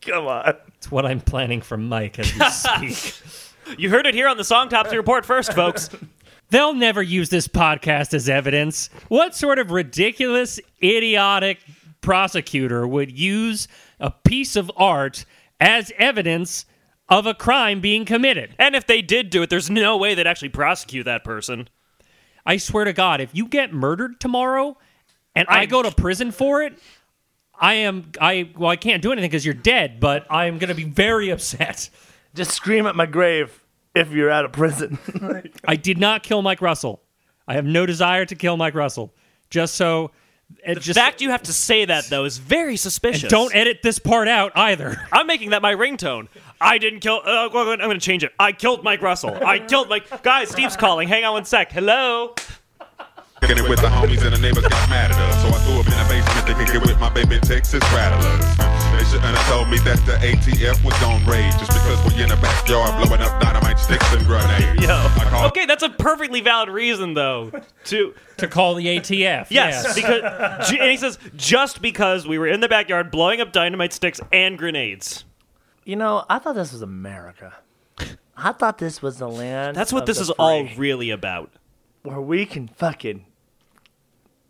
[0.00, 0.54] Come on.
[0.78, 2.32] It's what I'm planning for Mike as
[2.80, 3.78] we speak.
[3.78, 5.90] You heard it here on the Songtopsy Report first, folks.
[6.50, 8.88] They'll never use this podcast as evidence.
[9.08, 11.58] What sort of ridiculous, idiotic
[12.00, 13.66] prosecutor would use
[13.98, 15.24] a piece of art
[15.60, 16.64] as evidence
[17.08, 18.54] of a crime being committed?
[18.58, 21.68] And if they did do it, there's no way they'd actually prosecute that person.
[22.44, 24.76] I swear to God, if you get murdered tomorrow
[25.34, 26.78] and I, I- go to prison for it,
[27.58, 30.68] I am I well I can't do anything because you're dead, but I am going
[30.68, 31.88] to be very upset.
[32.34, 33.64] Just scream at my grave
[33.94, 34.98] if you're out of prison.
[35.64, 37.02] I did not kill Mike Russell.
[37.48, 39.14] I have no desire to kill Mike Russell.
[39.48, 40.10] Just so
[40.64, 43.30] it The just fact you have to say that, though, is very suspicious.
[43.30, 45.00] don't edit this part out either.
[45.12, 46.28] I'm making that my ringtone.
[46.60, 47.20] I didn't kill.
[47.24, 48.32] Uh, I'm going to change it.
[48.38, 49.34] I killed Mike Russell.
[49.44, 50.22] I killed Mike.
[50.22, 51.08] Guys, Steve's calling.
[51.08, 51.70] Hang on one sec.
[51.72, 52.34] Hello.
[53.40, 55.42] Kicking it with the homies and the neighbors got mad at us.
[55.42, 58.75] So I threw him in the basement to kick it with my baby Texas rattlers.
[59.06, 62.28] They shouldn't have told me that the ATF was on raid just because we in
[62.28, 64.82] the backyard blowing up dynamite sticks and grenades.
[64.82, 64.88] Yo.
[64.90, 67.52] I Okay, that's a perfectly valid reason, though.
[67.84, 69.46] To to call the ATF.
[69.50, 73.52] yes, because ju- and he says just because we were in the backyard blowing up
[73.52, 75.24] dynamite sticks and grenades.
[75.84, 77.54] you know, I thought this was America.
[78.36, 79.76] I thought this was the land.
[79.76, 81.52] That's what of this the is all really about.
[82.02, 83.24] where we can fucking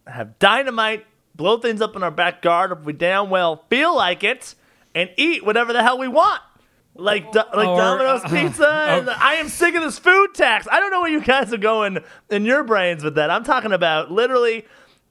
[0.07, 1.05] have dynamite,
[1.37, 4.55] blow things up in our backyard if we damn well feel like it,
[4.95, 6.41] and eat whatever the hell we want.
[6.95, 8.69] like do- like Or, Domino's uh, Pizza.
[8.69, 10.67] and I am sick of this food tax.
[10.71, 11.99] I don't know where you guys are going
[12.31, 13.31] in your brains with that.
[13.31, 14.65] I'm talking about literally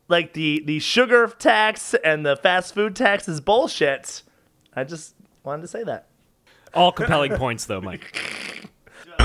[0.08, 4.24] like the the sugar tax and the fast food tax is bullshit.
[4.76, 6.08] I just wanted to say that.
[6.74, 8.20] All compelling points, though, Mike.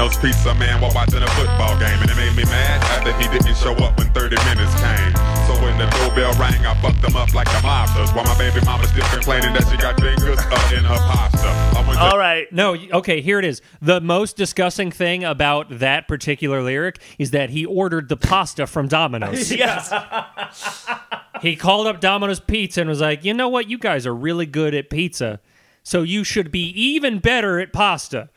[0.01, 3.29] Those pizza man while watching a football game, and it made me mad after he
[3.29, 5.13] didn't show up when 30 minutes came.
[5.45, 8.17] So when the doorbell rang, I fucked him up like the mobsters.
[8.17, 11.49] While my baby mama still complaining that she got fingers up in her pasta.
[11.49, 12.51] I went to All right.
[12.51, 13.61] No, okay, here it is.
[13.83, 18.89] The most disgusting thing about that particular lyric is that he ordered the pasta from
[18.89, 19.53] Domino's.
[19.61, 19.93] Yes.
[21.43, 23.69] he called up Domino's Pizza and was like, you know what?
[23.69, 25.41] You guys are really good at pizza,
[25.83, 28.31] so you should be even better at pasta.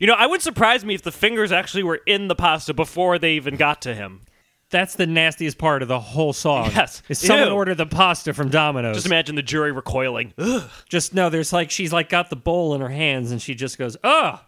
[0.00, 3.18] You know, I would surprise me if the fingers actually were in the pasta before
[3.18, 4.22] they even got to him.
[4.70, 6.70] That's the nastiest part of the whole song.
[6.74, 7.02] Yes.
[7.08, 7.54] Is someone Ew.
[7.54, 8.96] ordered the pasta from Domino's.
[8.96, 10.34] Just imagine the jury recoiling.
[10.36, 10.68] Ugh.
[10.88, 13.78] just no, there's like she's like got the bowl in her hands and she just
[13.78, 14.42] goes, "Oh,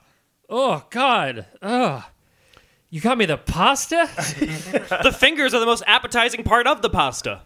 [0.51, 2.05] oh God, oh,
[2.91, 4.11] you got me the pasta."
[5.03, 7.41] the fingers are the most appetizing part of the pasta.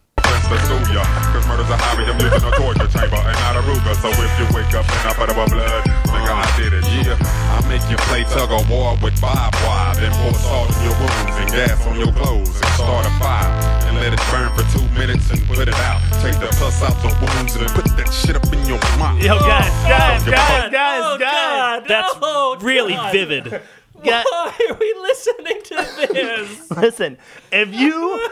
[1.45, 1.69] Prince to sue ya.
[1.69, 3.95] Cause murder's a hobby, I'm using a torture chamber and not a Ruger.
[4.01, 6.85] So if you wake up in a bit of a blood, nigga, I did it,
[7.05, 7.17] yeah.
[7.55, 10.97] I make you play tug of war with barbed wire, then pour salt in your
[10.99, 13.51] wounds and gas on your clothes and start a fire.
[13.89, 16.01] And let it burn for two minutes and put it out.
[16.23, 19.21] Take the pus out the wounds and put that shit up in your mouth.
[19.23, 21.81] Yo, guys, guys, Oh, guys, guys, Oh, guys.
[21.81, 21.89] God.
[21.89, 23.61] That's No, really vivid.
[24.05, 24.23] Yeah.
[24.29, 25.75] Why are we listening to
[26.13, 26.71] this?
[26.71, 27.19] Listen,
[27.53, 28.29] if you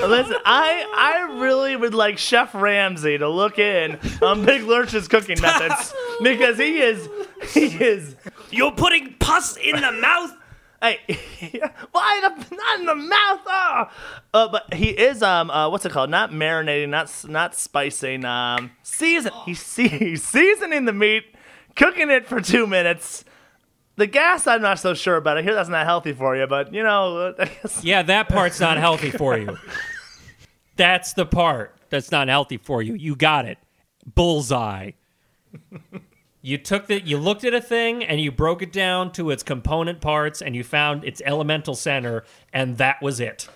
[0.00, 5.40] listen, I I really would like Chef Ramsay to look in on Big Lurch's cooking
[5.40, 7.08] methods because he is
[7.52, 8.16] he is
[8.50, 10.32] You're putting pus in the mouth?
[10.82, 11.00] hey
[11.92, 13.90] why the not in the mouth oh
[14.34, 18.70] uh, but he is um uh what's it called not marinating not not spicing um
[18.82, 21.24] season he's, he's seasoning the meat
[21.76, 23.24] cooking it for two minutes
[23.96, 26.72] the gas I'm not so sure about I hear that's not healthy for you but
[26.72, 27.34] you know
[27.82, 29.56] yeah, that part's not healthy for you.
[30.76, 32.94] That's the part that's not healthy for you.
[32.94, 33.56] You got it.
[34.14, 34.90] Bullseye.
[36.42, 39.42] You took the you looked at a thing and you broke it down to its
[39.42, 43.48] component parts and you found its elemental center and that was it.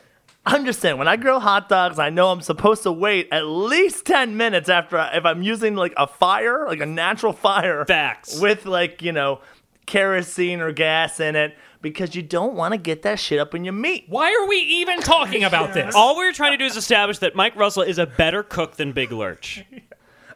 [0.46, 3.46] I'm just saying, when I grill hot dogs, I know I'm supposed to wait at
[3.46, 7.84] least 10 minutes after, I, if I'm using like a fire, like a natural fire.
[7.84, 8.40] Facts.
[8.40, 9.42] With like, you know,
[9.90, 13.64] kerosene or gas in it, because you don't want to get that shit up in
[13.64, 14.04] your meat.
[14.08, 15.94] Why are we even talking about this?
[15.94, 18.92] All we're trying to do is establish that Mike Russell is a better cook than
[18.92, 19.64] Big Lurch.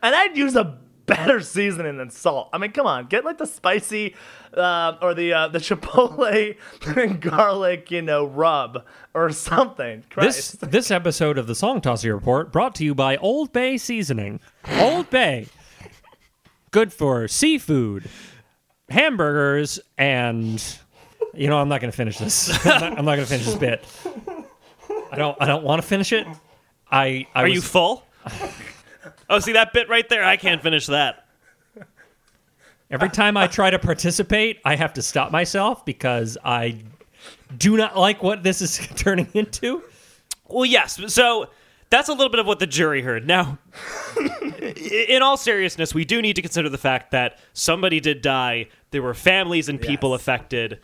[0.02, 2.50] And I'd use a better seasoning than salt.
[2.52, 4.14] I mean, come on, get like the spicy
[4.52, 6.56] uh, or the uh, the chipotle
[6.96, 10.04] and garlic, you know, rub or something.
[10.18, 10.70] This Christ.
[10.70, 14.40] this episode of the Song Tosser Report brought to you by Old Bay Seasoning.
[14.78, 15.46] Old Bay,
[16.70, 18.10] good for seafood,
[18.88, 20.62] hamburgers, and
[21.32, 22.66] you know I'm not going to finish this.
[22.66, 23.84] I'm not, not going to finish this bit.
[25.10, 25.36] I don't.
[25.40, 26.26] I don't want to finish it.
[26.90, 27.26] I.
[27.34, 28.04] I Are was, you full?
[29.30, 30.24] oh, see that bit right there?
[30.24, 31.26] I can't finish that.
[32.90, 36.82] Every time I try to participate, I have to stop myself because I
[37.56, 39.82] do not like what this is turning into.
[40.46, 41.00] Well, yes.
[41.12, 41.48] So
[41.94, 43.24] that's a little bit of what the jury heard.
[43.24, 43.58] Now,
[44.76, 48.66] in all seriousness, we do need to consider the fact that somebody did die.
[48.90, 50.20] There were families and people Yes.
[50.20, 50.80] affected,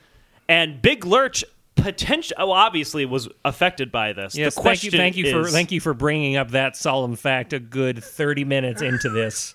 [0.49, 1.45] and Big Lurch
[1.75, 4.37] potential well, oh, obviously was affected by this.
[4.37, 7.53] Yes, the thank you, thank you for thank you for bringing up that solemn fact
[7.53, 9.55] a good thirty minutes into this.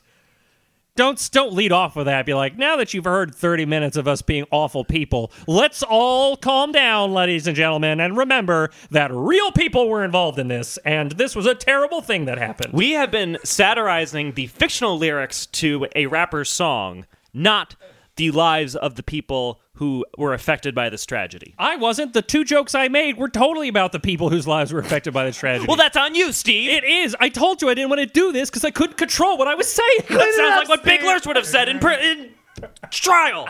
[0.95, 2.25] Don't don't lead off with that.
[2.25, 6.37] Be like, now that you've heard thirty minutes of us being awful people, let's all
[6.37, 11.11] calm down, ladies and gentlemen, and remember that real people were involved in this, and
[11.11, 12.71] this was a terrible thing that happened.
[12.71, 17.75] We have been satirizing the fictional lyrics to a rapper's song, not
[18.17, 21.53] the lives of the people who were affected by this tragedy.
[21.59, 22.13] I wasn't.
[22.13, 25.25] The two jokes I made were totally about the people whose lives were affected by
[25.25, 25.67] this tragedy.
[25.67, 26.69] Well, that's on you, Steve.
[26.69, 27.15] it is.
[27.19, 29.55] I told you I didn't want to do this because I couldn't control what I
[29.55, 29.99] was saying.
[30.09, 30.99] that sounds like what Steve.
[30.99, 32.31] Big Lurch would have said in, pr- in
[32.89, 33.49] trial.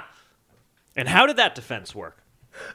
[0.95, 2.23] And how did that defense work?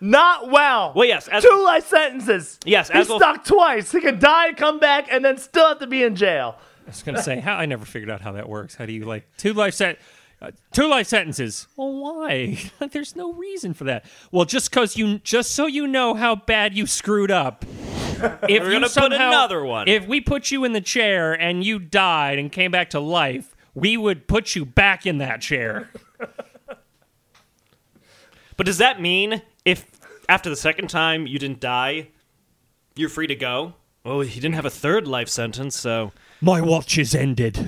[0.01, 0.93] Not well.
[0.95, 2.59] Well, yes, as- two life sentences.
[2.65, 3.91] Yes, he's as we'll- stuck twice.
[3.91, 6.57] He could die, come back, and then still have to be in jail.
[6.87, 8.75] I was gonna say how I never figured out how that works.
[8.75, 9.99] How do you like two life set,
[10.43, 11.67] uh, two life sentences?
[11.77, 12.59] Well, why?
[12.93, 14.05] There's no reason for that.
[14.33, 17.65] Well, just cause you, just so you know how bad you screwed up.
[18.21, 18.31] If
[18.63, 19.89] We're you gonna put somehow- another one.
[19.89, 23.57] If we put you in the chair and you died and came back to life,
[23.75, 25.89] we would put you back in that chair.
[28.59, 29.91] But does that mean if
[30.29, 32.09] after the second time you didn't die,
[32.95, 33.73] you're free to go?
[34.05, 37.67] Oh, he didn't have a third life sentence, so My watch is ended.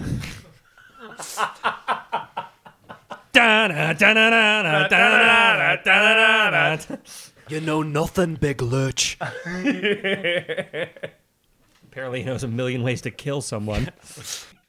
[7.49, 9.19] You know nothing, Big Lurch.
[9.21, 13.91] Apparently, he knows a million ways to kill someone.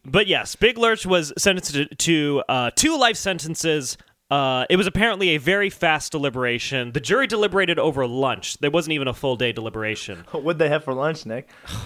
[0.03, 3.97] But yes, Big Lurch was sentenced to, to uh, two life sentences.
[4.29, 6.91] Uh, it was apparently a very fast deliberation.
[6.91, 8.57] The jury deliberated over lunch.
[8.57, 10.25] There wasn't even a full day deliberation.
[10.31, 11.49] What'd they have for lunch, Nick?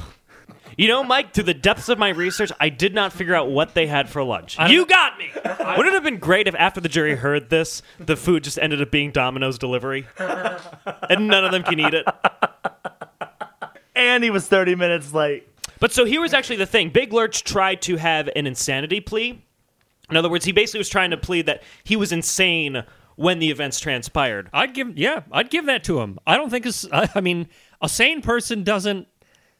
[0.77, 3.73] You know, Mike, to the depths of my research, I did not figure out what
[3.73, 4.59] they had for lunch.
[4.69, 5.31] You got me!
[5.35, 8.79] Wouldn't it have been great if after the jury heard this, the food just ended
[8.79, 10.05] up being Domino's delivery?
[10.17, 12.05] and none of them can eat it.
[13.95, 15.47] And he was 30 minutes late.
[15.79, 16.91] But so here was actually the thing.
[16.91, 19.43] Big Lurch tried to have an insanity plea.
[20.11, 22.83] In other words, he basically was trying to plead that he was insane
[23.15, 24.47] when the events transpired.
[24.53, 26.19] I'd give, yeah, I'd give that to him.
[26.27, 27.47] I don't think it's, I I mean,
[27.81, 29.07] a sane person doesn't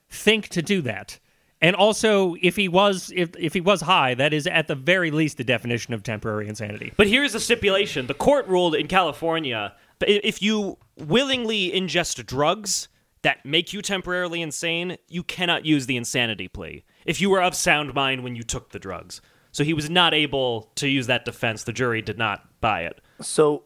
[0.10, 1.20] think to do that.
[1.60, 5.10] And also, if he was, if if he was high, that is at the very
[5.10, 6.94] least the definition of temporary insanity.
[6.96, 8.06] But here's the stipulation.
[8.06, 12.90] The court ruled in California that if you willingly ingest drugs
[13.24, 17.56] that make you temporarily insane, you cannot use the insanity plea if you were of
[17.56, 19.22] sound mind when you took the drugs.
[19.52, 21.64] So he was not able to use that defense.
[21.64, 23.02] The jury did not buy it.
[23.22, 23.64] So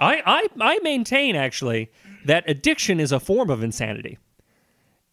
[0.00, 1.92] I, I, I maintain actually
[2.24, 4.18] that addiction is a form of insanity.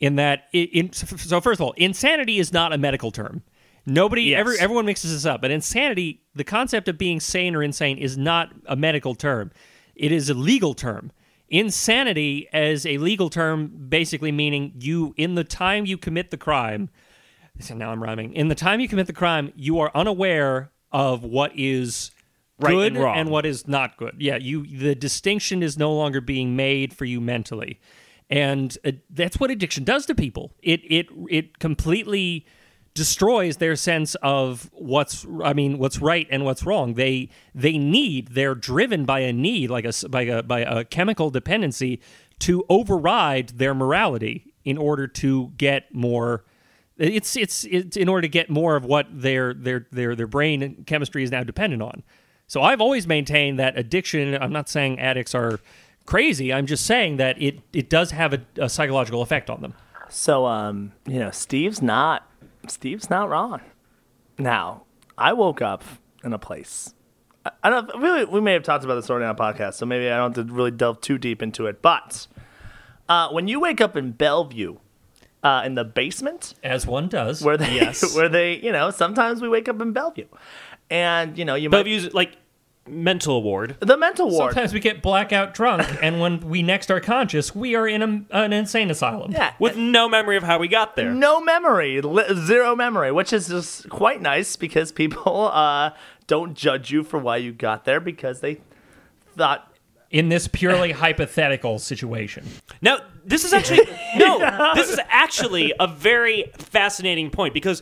[0.01, 3.43] In that, it, in, so first of all, insanity is not a medical term.
[3.85, 4.39] Nobody, Yes.
[4.41, 5.41] every, everyone mixes this up.
[5.41, 9.51] But insanity, the concept of being sane or insane, is not a medical term.
[9.95, 11.11] It is a legal term.
[11.49, 16.89] Insanity, as a legal term, basically meaning you, in the time you commit the crime,
[17.59, 18.33] so now I'm rhyming.
[18.33, 22.11] In the time you commit the crime, you are unaware of what is
[22.59, 23.29] Right good and wrong.
[23.29, 24.15] what is not good.
[24.19, 27.79] Yeah, you the distinction is no longer being made for you mentally.
[28.31, 30.53] And uh, that's what addiction does to people.
[30.63, 32.45] It it it completely
[32.93, 36.93] destroys their sense of what's I mean what's right and what's wrong.
[36.95, 41.29] They they need they're driven by a need like a by a by a chemical
[41.29, 42.01] dependency
[42.39, 46.45] to override their morality in order to get more
[46.97, 50.83] it's it's it's in order to get more of what their their their their brain
[50.85, 52.03] chemistry is now dependent on.
[52.47, 54.35] So I've always maintained that addiction.
[54.35, 55.59] I'm not saying addicts are
[56.05, 56.53] crazy.
[56.53, 59.73] I'm just saying that it it does have a, a psychological effect on them.
[60.09, 62.27] So, um, you know, Steve's not,
[62.67, 63.61] Steve's not wrong.
[64.37, 64.83] Now,
[65.17, 65.83] I woke up
[66.23, 66.93] in a place.
[67.45, 68.25] I, I don't really.
[68.25, 70.47] We may have talked about this already on a podcast, so maybe I don't have
[70.47, 71.81] to really delve too deep into it.
[71.81, 72.27] But
[73.07, 74.77] uh, when you wake up in Bellevue,
[75.43, 77.41] uh, in the basement, As one does.
[77.41, 78.15] where they, Yes.
[78.15, 80.27] where they, you know, sometimes we wake up in Bellevue,
[80.89, 82.35] and you know, you might Bellevue's like
[82.91, 83.77] mental ward.
[83.79, 84.53] the mental ward.
[84.53, 88.01] Sometimes we get blackout drunk, and when we next are conscious, we are in
[88.31, 89.31] a, an insane asylum.
[89.31, 91.11] Yeah, With no memory of how we got there.
[91.11, 95.91] no memory, li- zero memory, which is just quite nice because people uh,
[96.27, 98.61] don't judge you for why you got there because they
[99.35, 99.71] thought
[100.11, 102.45] In this purely hypothetical situation.
[102.81, 103.81] Now, this is actually
[104.17, 104.71] no.
[104.75, 107.81] This is actually a very fascinating point because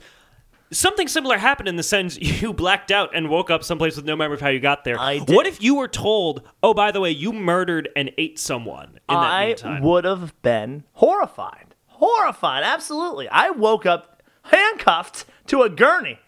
[0.72, 4.16] something similar happened in the sense you blacked out and woke up someplace with no
[4.16, 5.00] memory of how you got there.
[5.00, 5.36] I did.
[5.36, 9.00] What if you were told, "Oh, by the way, you murdered and ate someone"?
[9.10, 11.76] In that I meantime, would have been horrified.
[11.88, 13.28] Horrified, absolutely.
[13.30, 16.20] I woke up handcuffed to a gurney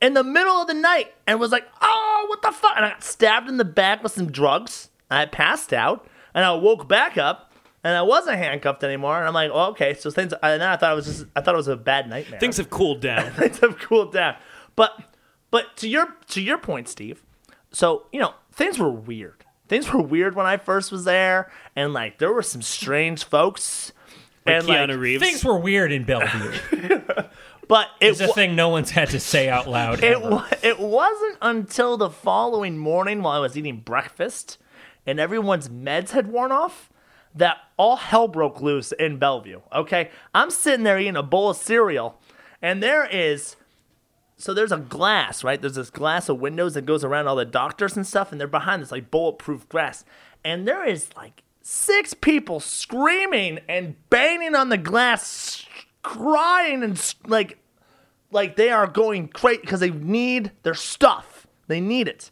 [0.00, 2.72] in the middle of the night and was like, oh, what the fuck?
[2.76, 4.90] And I got stabbed in the back with some drugs.
[5.10, 7.47] I passed out and I woke back up
[7.88, 9.18] and I wasn't handcuffed anymore.
[9.18, 9.94] And I'm like, oh, okay.
[9.94, 12.08] So things, and then I thought it was just, I thought it was a bad
[12.08, 12.38] nightmare.
[12.38, 13.30] things have cooled down.
[13.32, 14.36] things have cooled down.
[14.76, 14.92] But
[15.50, 17.22] but to your to your point, Steve.
[17.72, 19.44] So you know things were weird.
[19.68, 23.92] Things were weird when I first was there, and like there were some strange folks.
[24.46, 25.22] Like and Keanu like, Reeves.
[25.22, 26.52] Things were weird in Bellevue.
[27.68, 30.02] but it It's a thing no one's had to say out loud.
[30.02, 30.30] it ever.
[30.30, 34.58] wa- it wasn't until the following morning while I was eating breakfast,
[35.06, 36.90] and everyone's meds had worn off.
[37.38, 39.60] That all hell broke loose in Bellevue.
[39.72, 42.20] Okay, I'm sitting there eating a bowl of cereal,
[42.60, 43.56] and there is
[44.36, 45.60] so there's a glass, right?
[45.60, 48.46] There's this glass of windows that goes around all the doctors and stuff, and they're
[48.46, 50.04] behind this like bulletproof glass.
[50.44, 55.66] And there is like six people screaming and banging on the glass,
[56.02, 57.58] crying and like
[58.30, 61.46] like they are going crazy because they need their stuff.
[61.66, 62.30] They need it.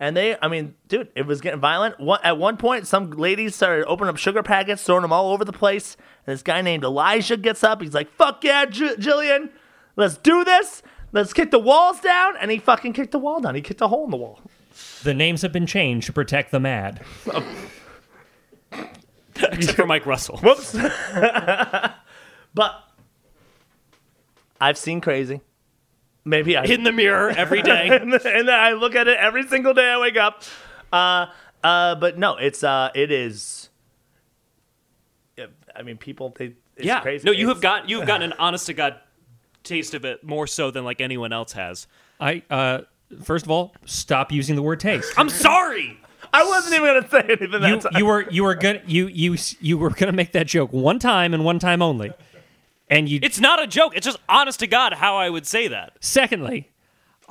[0.00, 2.00] And they, I mean, dude, it was getting violent.
[2.00, 5.44] One, at one point, some ladies started opening up sugar packets, throwing them all over
[5.44, 5.94] the place.
[6.26, 7.82] And this guy named Elijah gets up.
[7.82, 9.50] He's like, fuck yeah, J- Jillian.
[9.96, 10.82] Let's do this.
[11.12, 12.34] Let's kick the walls down.
[12.38, 13.54] And he fucking kicked the wall down.
[13.54, 14.40] He kicked a hole in the wall.
[15.02, 17.04] The names have been changed to protect the mad.
[19.36, 20.38] except for Mike Russell.
[20.38, 20.72] Whoops.
[22.54, 22.74] but
[24.58, 25.42] I've seen crazy.
[26.24, 27.88] Maybe I in the mirror every day.
[28.00, 30.42] and, then I look at it every single day I wake up.
[30.92, 31.26] Uh,
[31.62, 33.68] uh, but no, it's uh, it is.
[35.74, 36.54] I mean, people they.
[36.76, 37.00] It's yeah.
[37.00, 37.24] crazy.
[37.24, 39.00] No, you It's- have got you've gotten an honest to god
[39.62, 41.86] taste of it more so than like anyone else has.
[42.18, 42.80] I uh,
[43.22, 45.12] first of all, stop using the word taste.
[45.16, 45.98] I'm sorry.
[46.32, 47.92] I wasn't even gonna say anything that you time.
[47.96, 51.34] you were you were gonna you you you were gonna make that joke one time
[51.34, 52.12] and one time only,
[52.90, 53.20] and you.
[53.22, 53.96] It's not a joke.
[53.96, 55.94] It's just honest to god how I would say that.
[56.00, 56.68] secondly,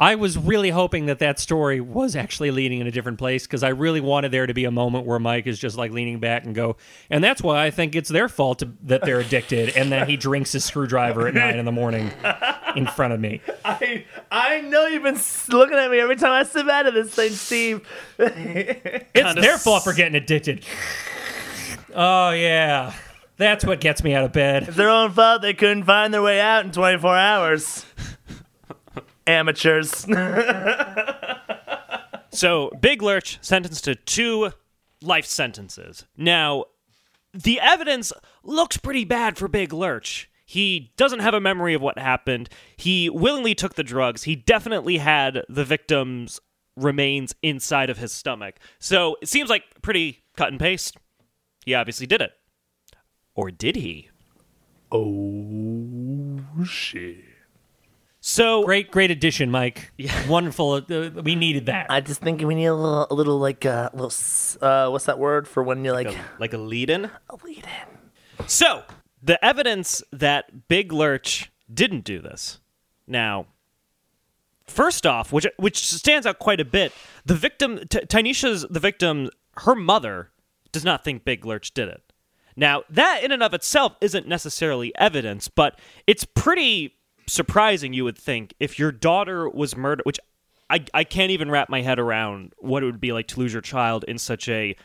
[0.02, 3.64] I was really hoping that that story was actually leading in a different place because
[3.64, 6.46] I really wanted there to be a moment where Mike is just like leaning back
[6.46, 6.78] and go,
[7.10, 10.16] and that's why I think it's their fault to, that they're addicted, and then he
[10.16, 12.12] drinks his screwdriver at nine in the morning
[12.78, 13.42] in front of me.
[13.66, 17.14] I, I know you've been looking at me every time I sip out of this
[17.14, 17.86] thing, Steve.
[18.18, 20.64] It's Kinda their s- fault for getting addicted.
[21.94, 22.94] Oh yeah,
[23.40, 24.64] that's what gets me out of bed.
[24.68, 27.86] It's their own fault they couldn't find their way out in 24 hours.
[29.28, 30.06] Amateurs.
[32.32, 34.52] So, Big Lurch sentenced to two
[35.02, 36.06] life sentences.
[36.16, 36.66] Now,
[37.34, 38.14] the evidence
[38.44, 40.30] looks pretty bad for Big Lurch.
[40.46, 42.50] He doesn't have a memory of what happened.
[42.76, 44.24] He willingly took the drugs.
[44.24, 46.40] He definitely had the victim's
[46.76, 48.56] remains inside of his stomach.
[48.80, 50.98] So, it seems like pretty cut and paste.
[51.66, 52.32] He obviously did it.
[53.36, 54.10] Or did he?
[54.92, 57.18] oh, shit.
[58.22, 59.92] So, Great, great addition, Mike.
[59.98, 60.28] Yeah.
[60.28, 60.84] Wonderful.
[60.90, 61.88] Uh, we needed that.
[61.90, 64.12] I just think we need a little, a little like, uh, little,
[64.62, 67.06] uh, what's that word for when you like, like a lead in?
[67.06, 68.46] a lead in?
[68.48, 68.84] So,
[69.24, 72.60] the evidence that Big Lurch didn't do this.
[73.08, 73.46] Now,
[74.68, 76.92] first off, which which stands out quite a bit,
[77.26, 80.30] the victim, T- Tynesha's the victim, her mother
[80.72, 82.04] does not think Big Lurch did it.
[82.60, 86.94] Now, that in and of itself isn't necessarily evidence, but it's pretty
[87.26, 90.20] surprising, you would think, if your daughter was murdered, which
[90.70, 93.54] I, I can't even wrap my head around what it would be like to lose
[93.54, 94.76] your child in such a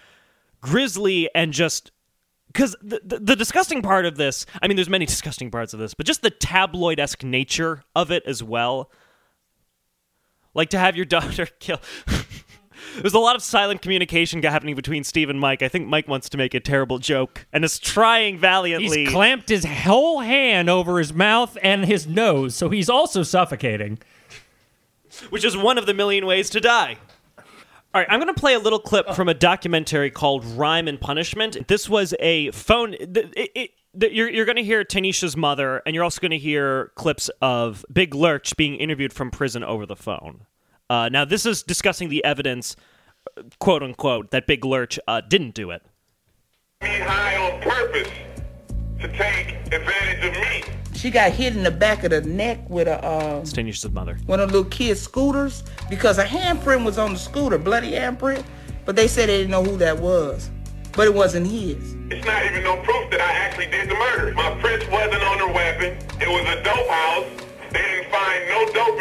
[0.60, 1.90] grisly and just
[2.46, 5.78] because the, the, the disgusting part of this i mean there's many disgusting parts of
[5.78, 8.90] this but just the tabloid-esque nature of it as well.
[10.54, 11.80] Like to have your daughter kill
[13.00, 16.28] there's a lot of silent communication happening between steve and mike i think mike wants
[16.28, 20.98] to make a terrible joke and is trying valiantly He's clamped his whole hand over
[20.98, 23.98] his mouth and his nose, so he's also suffocating.
[25.30, 26.96] which is one of the million ways to die.
[27.38, 31.00] All right, I'm going to play a little clip from a documentary called Rhyme and
[31.00, 31.68] Punishment.
[31.68, 32.94] This was a phone.
[32.94, 33.70] It, it,
[34.12, 37.84] you're you're going to hear Tanisha's mother, and you're also going to hear clips of
[37.92, 40.46] Big Lurch being interviewed from prison over the phone.
[40.90, 42.76] Uh, now, this is discussing the evidence,
[43.36, 45.82] uh, quote unquote, that Big Lurch uh, didn't do it.
[46.82, 48.08] me high on purpose
[49.00, 50.62] to take advantage of me.
[50.94, 54.18] She got hit in the back of the neck with a uh, It's Tanisha's mother.
[54.26, 58.44] one of the little kids' scooters because a handprint was on the scooter, bloody handprint.
[58.86, 60.50] But they said they didn't know who that was,
[60.92, 61.94] but it wasn't his.
[62.10, 64.34] It's not even no proof that I actually did the murder.
[64.34, 65.96] My prints wasn't on her weapon.
[66.20, 67.43] It was a dope house.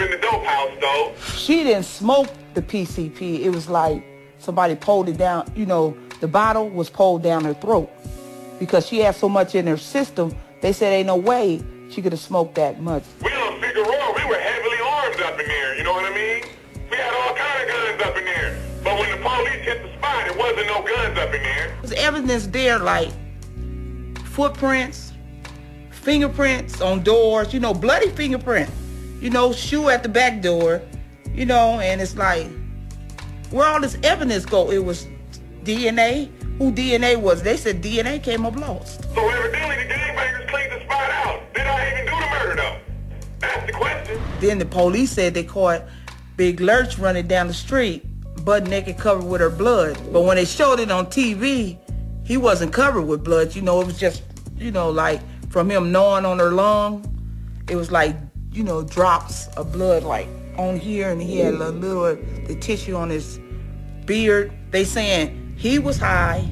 [0.04, 1.14] In the dope house though.
[1.36, 3.42] She didn't smoke the PCP.
[3.42, 4.04] It was like
[4.40, 5.52] somebody pulled it down.
[5.56, 7.90] You know, the bottle was pulled down her throat
[8.60, 10.36] because she had so much in her system.
[10.62, 13.04] They said ain't no way she could have smoked that much.
[13.22, 16.44] We on Figueroa, we were heavily armed up in there, you know what I mean?
[16.90, 18.58] We had all kind of guns up in there.
[18.84, 21.78] But when the police hit the spot, it wasn't no guns up in there.
[21.82, 23.12] There's evidence there like
[24.26, 25.14] footprints,
[25.92, 28.70] fingerprints on doors, you know, bloody fingerprint,
[29.24, 30.82] you know, shoe at the back door,
[31.34, 32.46] you know, and it's like,
[33.52, 34.70] where all this evidence go?
[34.70, 35.08] It was
[35.64, 36.30] DNA.
[36.58, 37.42] Who DNA was?
[37.42, 39.02] They said DNA came up lost.
[39.16, 41.54] So evidently the gangbangers cleaned the spot out.
[41.54, 42.78] Did I even do the murder though?
[43.40, 44.22] That's the question.
[44.42, 45.84] Then the police said they caught
[46.36, 48.06] Big Lurch running down the street,
[48.44, 49.98] butt naked, covered with her blood.
[50.12, 51.78] But when they showed it on TV,
[52.26, 53.56] he wasn't covered with blood.
[53.56, 54.22] You know, it was just,
[54.58, 57.10] you know, like from him gnawing on her lung,
[57.70, 58.18] it was like,
[58.54, 60.28] you know, drops of blood like
[60.58, 61.82] on here, and he had a mm.
[61.82, 63.40] little the tissue on his
[64.06, 64.52] beard.
[64.72, 66.50] They saying he was high,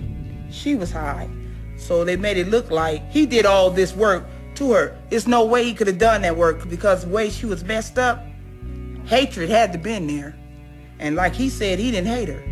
[0.50, 1.30] she was high.
[1.78, 4.26] So they made it look like he did all this work
[4.56, 4.98] to her.
[5.10, 7.98] There's no way he could have done that work because the way she was messed
[7.98, 8.24] up,
[9.06, 10.36] hatred had to been there.
[11.00, 12.44] And like he said, he didn't hate her.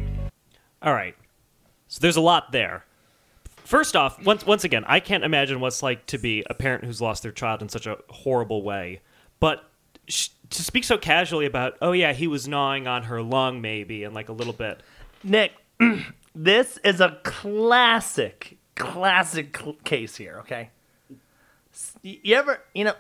[0.82, 1.16] All right.
[1.88, 2.86] So there's a lot there.
[3.64, 7.02] First off, once once again, I can't imagine what's like to be a parent who's
[7.02, 9.02] lost their child in such a horrible way.
[9.40, 9.70] But
[10.08, 14.04] sh- to speak so casually about, oh yeah, he was gnawing on her lung maybe,
[14.04, 14.82] and like a little bit.
[15.24, 15.54] Nick,
[16.36, 20.70] this is a classic, classic cl- case here, okay?
[22.02, 22.94] You ever, you know,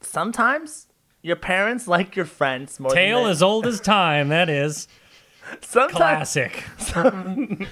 [0.00, 0.86] sometimes
[1.22, 4.28] your parents like your friends more Tale than as old as time.
[4.28, 4.86] That is
[5.60, 6.64] sometimes classic.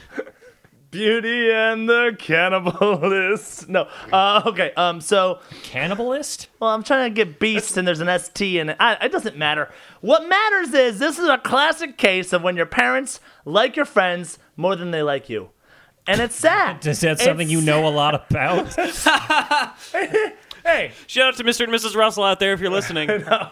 [0.95, 3.69] Beauty and the Cannibalist.
[3.69, 3.89] No.
[4.13, 4.73] Uh, okay.
[4.77, 5.01] Um.
[5.01, 6.47] So, Cannibalist?
[6.61, 8.77] well, I'm trying to get Beast, and there's an ST in it.
[8.79, 9.71] I, it doesn't matter.
[10.03, 14.39] What matters is this is a classic case of when your parents like your friends
[14.57, 15.51] more than they like you,
[16.07, 16.87] and it's sad.
[16.87, 18.73] Is that something It's you know a lot about?
[20.67, 21.65] Hey, Shout out to Mr.
[21.65, 21.95] and Mrs.
[21.95, 23.09] Russell out there if you're listening.
[23.09, 23.51] No,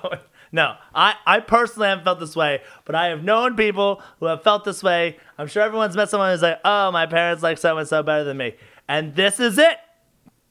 [0.55, 4.65] I, I personally haven't felt this way, but I have known people who have felt
[4.65, 5.17] this way.
[5.39, 8.25] I'm sure everyone's met someone who's like, oh, my parents like so and so better
[8.25, 8.55] than me.
[8.89, 9.79] And this is it.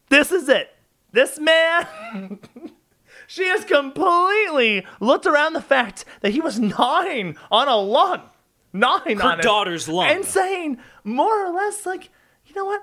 [0.10, 0.74] This is it.
[1.12, 2.40] This man,
[3.28, 8.22] she has completely looked around the fact that he was gnawing on a lung.
[8.74, 9.44] Gnawing Her on it.
[9.44, 10.10] daughter's lung.
[10.10, 12.10] And saying, more or less, like,
[12.46, 12.82] you know what?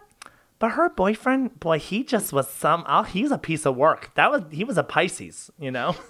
[0.59, 2.85] But her boyfriend, boy, he just was some.
[2.87, 4.11] Oh, he's a piece of work.
[4.17, 5.95] That was he was a Pisces, you know.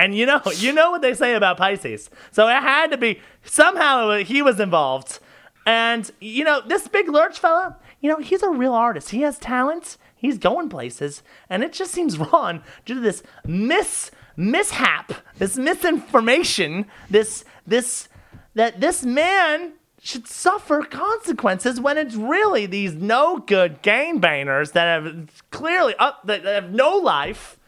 [0.00, 2.08] And you know, you know what they say about Pisces.
[2.32, 5.18] So it had to be somehow he was involved.
[5.66, 9.10] And you know, this big lurch fella, you know, he's a real artist.
[9.10, 9.98] He has talent.
[10.16, 16.86] He's going places, and it just seems wrong due to this mis mishap, this misinformation,
[17.10, 18.08] this this
[18.54, 25.42] that this man should suffer consequences when it's really these no good gangbangers that have
[25.50, 27.58] clearly up that have no life.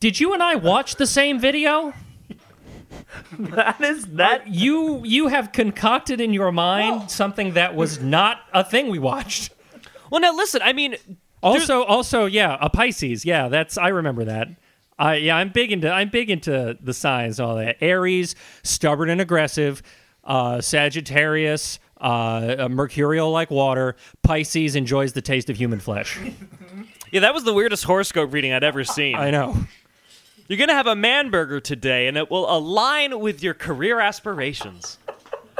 [0.00, 1.92] Did you and I watch the same video?
[3.38, 8.64] That is that You you have concocted in your mind something that was not a
[8.64, 9.52] thing we watched.
[10.10, 10.60] well, now listen.
[10.62, 10.96] I mean,
[11.42, 13.24] Also, also, yeah, a Pisces.
[13.24, 14.48] Yeah, that's I remember that.
[14.98, 17.76] I yeah, I'm big into I'm big into the signs, and all that.
[17.80, 19.82] Aries, stubborn and aggressive.
[20.24, 23.96] Uh, Sagittarius, uh, uh, mercurial like water.
[24.22, 26.18] Pisces enjoys the taste of human flesh.
[27.12, 29.14] yeah, that was the weirdest horoscope reading I'd ever seen.
[29.16, 29.56] I know.
[30.48, 34.96] You're gonna have a man burger today, and it will align with your career aspirations.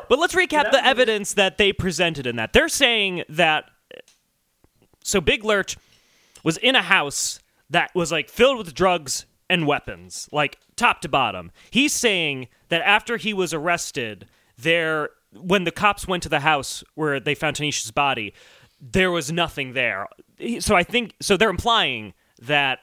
[0.09, 2.55] But let's recap the evidence that they presented in that.
[2.55, 3.67] They're saying that
[5.05, 5.77] so Big Lurch
[6.43, 11.09] was in a house that was like filled with drugs and weapons, like top to
[11.09, 11.51] bottom.
[11.71, 14.27] He's saying that after he was arrested,
[14.57, 18.33] there when the cops went to the house where they found Tanisha's body,
[18.81, 20.09] there was nothing there.
[20.61, 22.81] So I think so they're implying that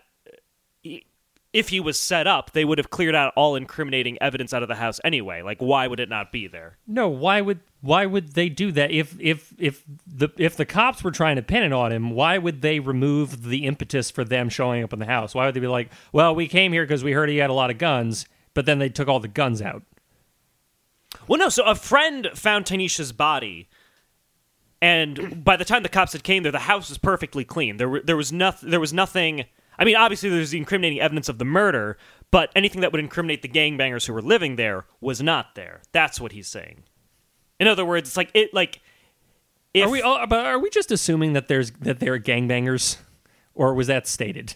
[1.56, 4.68] if he was set up, they would have cleared out all incriminating evidence out of
[4.68, 5.42] the house anyway.
[5.42, 6.78] Like, why would it not be there?
[6.86, 8.92] No, why would why would they do that?
[8.92, 12.38] If if if the if the cops were trying to pin it on him, why
[12.38, 15.34] would they remove the impetus for them showing up in the house?
[15.34, 17.54] Why would they be like, "Well, we came here because we heard he had a
[17.54, 19.84] lot of guns," but then they took all the guns out?
[21.26, 21.48] Well, no.
[21.48, 23.70] So a friend found Tanisha's body,
[24.82, 27.78] and by the time the cops had came there, the house was perfectly clean.
[27.78, 28.72] There, were, there was nothing.
[28.72, 29.46] There was nothing.
[29.78, 31.98] I mean, obviously, there's the incriminating evidence of the murder,
[32.32, 35.82] but anything that would incriminate the gangbangers who were living there was not there.
[35.92, 36.84] That's what he's saying.
[37.60, 38.82] In other words, it's like it like.
[39.74, 42.98] If, Are we all, but are we just assuming that there's that they're gangbangers,
[43.54, 44.56] or was that stated?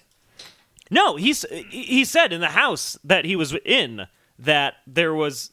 [0.91, 4.07] No, he's he said in the house that he was in
[4.37, 5.51] that there was.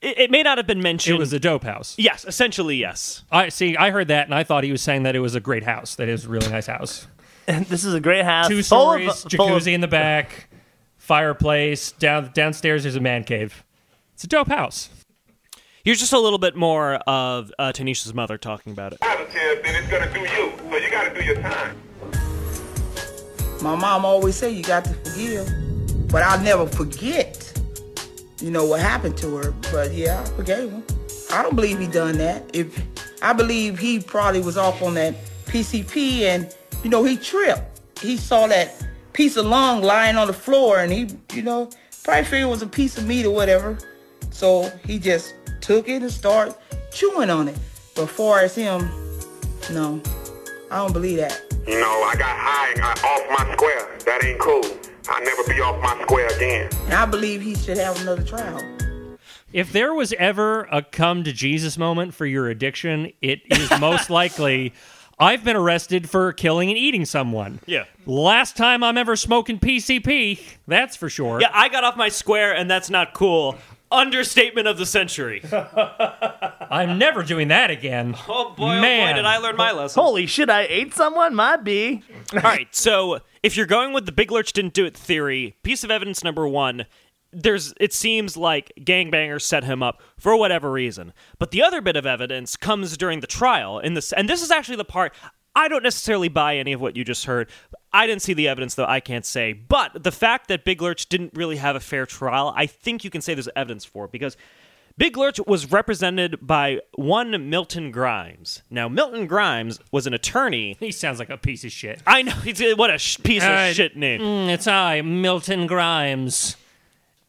[0.00, 1.16] It, it may not have been mentioned.
[1.16, 1.94] It was a dope house.
[1.98, 3.24] yes, essentially yes.
[3.30, 3.76] I see.
[3.76, 5.94] I heard that, and I thought he was saying that it was a great house.
[5.96, 7.06] That it was a really nice house.
[7.68, 8.48] this is a great house.
[8.48, 10.48] Two full stories, of- jacuzzi in the back,
[10.96, 11.92] fireplace.
[11.92, 13.64] Down downstairs, there's a man cave.
[14.14, 14.88] It's a dope house.
[15.84, 19.00] Here's just a little bit more of uh, Tanisha's mother talking about it.
[19.00, 20.52] Positive, then it's gonna do you.
[20.70, 21.76] So you gotta do your time.
[23.62, 27.58] My mom always say you got to forgive, but I'll never forget,
[28.40, 29.52] you know, what happened to her.
[29.72, 30.84] But yeah, I forgave him.
[31.32, 32.42] I don't believe he done that.
[32.54, 32.82] If
[33.22, 35.14] I believe he probably was off on that
[35.46, 36.54] PCP and,
[36.84, 37.80] you know, he tripped.
[38.00, 41.70] He saw that piece of lung lying on the floor and he, you know,
[42.04, 43.78] probably figured it was a piece of meat or whatever.
[44.30, 46.54] So he just took it and started
[46.92, 47.58] chewing on it.
[47.96, 48.90] But far as him,
[49.72, 50.02] no,
[50.70, 51.40] I don't believe that.
[51.66, 53.98] You know, I got high and got off my square.
[54.04, 54.64] That ain't cool.
[55.08, 56.70] I'll never be off my square again.
[56.84, 58.60] And I believe he should have another trial.
[59.52, 64.10] If there was ever a come to Jesus moment for your addiction, it is most
[64.10, 64.74] likely
[65.18, 67.60] I've been arrested for killing and eating someone.
[67.66, 67.84] Yeah.
[68.06, 71.40] Last time I'm ever smoking PCP, that's for sure.
[71.40, 73.56] Yeah, I got off my square, and that's not cool.
[73.92, 75.42] Understatement of the century.
[75.52, 78.16] I'm never doing that again.
[78.28, 80.02] Oh boy, oh boy, did I learn my lesson.
[80.02, 80.50] Holy shit!
[80.50, 81.34] I ate someone.
[81.34, 82.02] Might be.
[82.32, 85.84] All right, so if you're going with the Big Lurch didn't do it theory, piece
[85.84, 86.86] of evidence number one,
[87.34, 91.12] there's it seems like gangbangers set him up for whatever reason.
[91.38, 93.78] But the other bit of evidence comes during the trial.
[93.78, 95.12] In this, and this is actually the part
[95.56, 97.48] I don't necessarily buy any of what you just heard.
[97.92, 98.86] I didn't see the evidence, though.
[98.86, 99.52] I can't say.
[99.52, 103.10] But the fact that Big Lurch didn't really have a fair trial, I think you
[103.10, 104.36] can say there's evidence for because
[104.98, 108.62] Big Lurch was represented by one Milton Grimes.
[108.70, 110.76] Now, Milton Grimes was an attorney.
[110.80, 112.00] He sounds like a piece of shit.
[112.06, 112.32] I know.
[112.44, 114.20] He's, what a sh- piece Uh, of shit name.
[114.20, 116.56] Mm, it's I, Milton Grimes.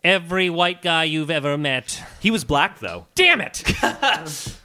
[0.05, 1.99] Every white guy you've ever met.
[2.19, 3.07] He was black, though.
[3.15, 3.63] Damn it!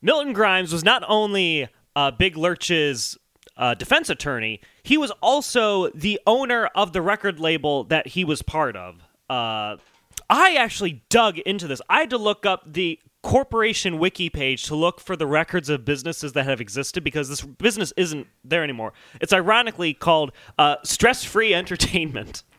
[0.00, 3.18] Milton Grimes was not only uh, Big Lurch's
[3.58, 8.40] uh, defense attorney, he was also the owner of the record label that he was
[8.40, 9.02] part of.
[9.28, 9.76] Uh,
[10.30, 11.82] I actually dug into this.
[11.90, 15.84] I had to look up the corporation wiki page to look for the records of
[15.84, 18.94] businesses that have existed because this business isn't there anymore.
[19.20, 22.44] It's ironically called uh, Stress Free Entertainment.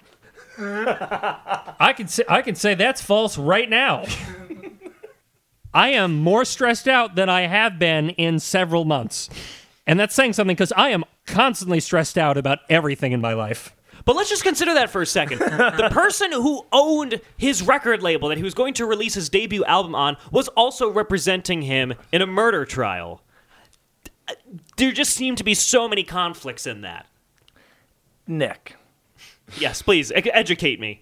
[1.80, 4.05] I can say I can say that's false right now.
[5.74, 9.30] I am more stressed out than I have been in several months.
[9.86, 13.76] And that's saying something because I am constantly stressed out about everything in my life.
[14.03, 15.39] But let's just consider that for a second.
[15.39, 19.66] the person who owned his record label that he was going to release his debut
[19.66, 23.22] album on was also representing him in a murder trial.
[24.78, 27.05] There just seem to be so many conflicts in that.
[28.26, 28.76] Nick,
[29.60, 31.02] Yes, please ed- educate me.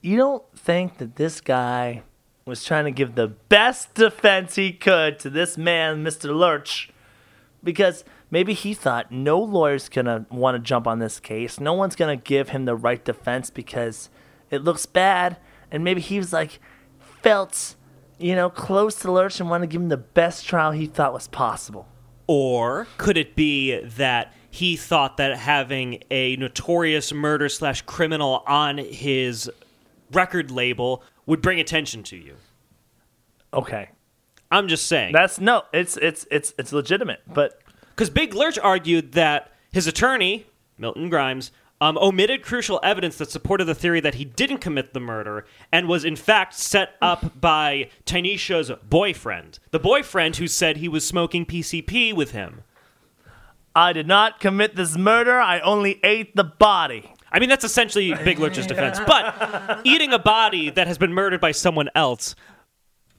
[0.00, 2.02] you don't think that this guy
[2.44, 6.34] was trying to give the best defense he could to this man, Mr.
[6.34, 6.90] Lurch,
[7.62, 11.60] because maybe he thought no lawyer's gonna want to jump on this case.
[11.60, 14.08] No one's gonna give him the right defense because
[14.50, 15.36] it looks bad,
[15.70, 16.58] and maybe he was like
[17.22, 17.74] felt,
[18.18, 21.12] you know, close to Lurch and wanted to give him the best trial he thought
[21.12, 21.86] was possible.
[22.26, 28.78] Or could it be that he thought that having a notorious murder slash criminal on
[28.78, 29.50] his
[30.12, 32.34] record label would bring attention to you?
[33.52, 33.90] Okay,
[34.50, 35.12] I'm just saying.
[35.12, 40.46] that's no, it's it's it's it's legitimate, but Because Big Lurch argued that his attorney,
[40.78, 45.00] Milton Grimes, um, omitted crucial evidence that supported the theory that he didn't commit the
[45.00, 49.58] murder and was in fact set up by Tanisha's boyfriend.
[49.70, 52.62] The boyfriend who said he was smoking PCP with him.
[53.78, 55.38] I did not commit this murder.
[55.40, 57.12] I only ate the body.
[57.30, 58.98] I mean, that's essentially Big Lurch's defense.
[59.06, 62.34] But eating a body that has been murdered by someone else,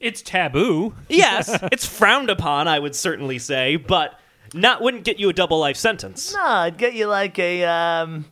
[0.00, 0.94] It's taboo.
[1.08, 4.18] yes, it's frowned upon, I would certainly say, but
[4.52, 6.34] not wouldn't get you a double life sentence.
[6.34, 8.24] No, I'd get you like a um.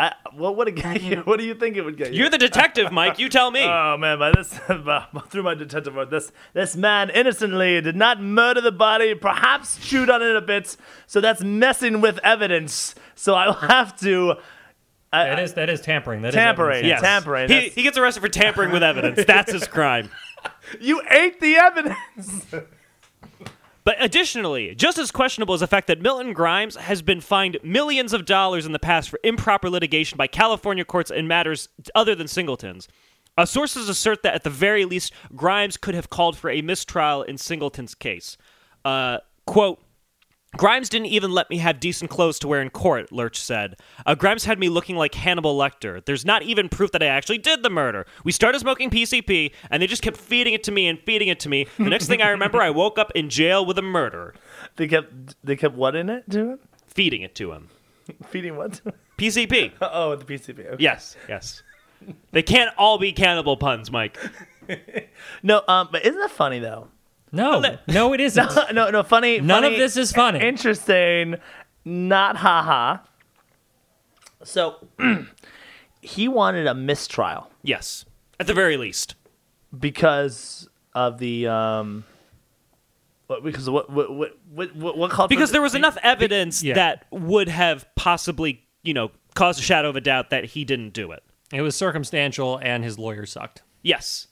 [0.00, 1.18] I what would it get you?
[1.18, 2.20] What do you think it would get you?
[2.20, 3.18] You're the detective, Mike.
[3.18, 3.60] You tell me.
[3.70, 4.58] Oh man, by this
[5.28, 10.08] through my detective work, this this man innocently did not murder the body, perhaps chewed
[10.08, 10.76] on it a bit.
[11.06, 12.94] So that's messing with evidence.
[13.14, 14.36] So I'll have to
[15.12, 16.22] uh, That is that is tampering.
[16.22, 17.00] That is Tampering, evidence, yes.
[17.00, 19.24] tampering, He, he gets arrested for tampering with evidence.
[19.26, 20.08] That's his crime.
[20.80, 22.46] you ate the evidence.
[23.90, 28.12] But additionally, just as questionable is the fact that Milton Grimes has been fined millions
[28.12, 32.28] of dollars in the past for improper litigation by California courts in matters other than
[32.28, 32.86] Singleton's.
[33.36, 37.24] Uh, sources assert that at the very least, Grimes could have called for a mistrial
[37.24, 38.36] in Singleton's case.
[38.84, 39.82] Uh, quote,
[40.56, 43.76] Grimes didn't even let me have decent clothes to wear in court, Lurch said.
[44.04, 46.04] Uh, Grimes had me looking like Hannibal Lecter.
[46.04, 48.04] There's not even proof that I actually did the murder.
[48.24, 51.38] We started smoking PCP, and they just kept feeding it to me and feeding it
[51.40, 51.66] to me.
[51.78, 54.34] The next thing I remember, I woke up in jail with a murder.
[54.76, 56.58] They kept they kept what in it to him?
[56.88, 57.68] Feeding it to him.
[58.26, 58.72] Feeding what?
[58.74, 58.94] To him?
[59.18, 59.72] PCP.
[59.80, 60.66] Uh oh, the PCP.
[60.66, 60.82] Okay.
[60.82, 61.62] Yes, yes.
[62.32, 64.18] They can't all be cannibal puns, Mike.
[65.42, 66.86] No, um, but isn't that funny though?
[67.32, 68.50] No, no, it isn't.
[68.72, 69.40] no, no, funny.
[69.40, 70.40] None funny, of this is funny.
[70.40, 71.36] Interesting,
[71.84, 72.98] not haha.
[74.42, 74.86] So
[76.00, 78.04] he wanted a mistrial Yes,
[78.38, 79.14] at the very least.
[79.78, 82.04] because of the um.
[83.26, 85.74] What, because of what what what what what, what called for Because the- there was
[85.76, 86.74] enough evidence yeah.
[86.74, 90.92] that would have possibly, you know, caused a shadow of a doubt that he didn't
[90.94, 91.22] do it.
[91.52, 93.62] It was circumstantial, and his lawyer sucked.
[93.82, 94.26] Yes.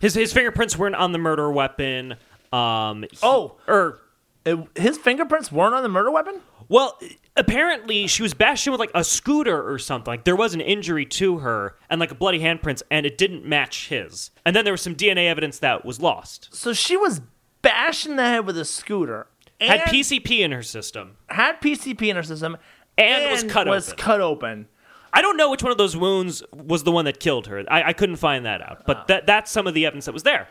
[0.00, 2.16] His his fingerprints weren't on the murder weapon.
[2.52, 3.56] Um he- Oh.
[3.66, 4.00] or
[4.44, 6.40] It- his fingerprints weren't on the murder weapon.
[6.68, 6.98] well,
[7.36, 10.10] apparently she was bashed in with like a scooter or something.
[10.10, 13.44] Like there was an injury to her and like a bloody handprints and it didn't
[13.44, 14.30] match his.
[14.44, 16.48] And then there was some DNA evidence that was lost.
[16.52, 17.20] So she was
[17.62, 19.26] bashing the head with a scooter.
[19.60, 21.16] And Had PCP in her system.
[21.28, 22.56] had PCP in her system
[22.96, 23.98] And was cut was open.
[23.98, 24.68] cut open.
[25.12, 27.64] I don't know which one of those wounds was the one that killed her.
[27.70, 29.04] I, I couldn't find that out, but oh.
[29.08, 30.48] that that's some of the evidence that was there.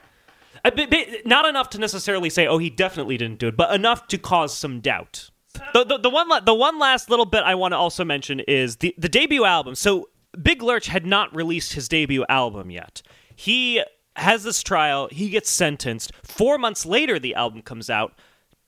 [0.65, 3.73] A bit, bit- not enough to necessarily say, "Oh, he definitely didn't do it," but
[3.73, 5.29] enough to cause some doubt.
[5.73, 8.39] The, the, the one la- the one last little bit I want to also mention
[8.41, 9.75] is the the debut album.
[9.75, 10.09] So
[10.41, 13.01] Big Lurch had not released his debut album yet.
[13.35, 13.83] He
[14.15, 15.07] has this trial.
[15.11, 16.11] He gets sentenced.
[16.23, 18.13] Four months later, the album comes out,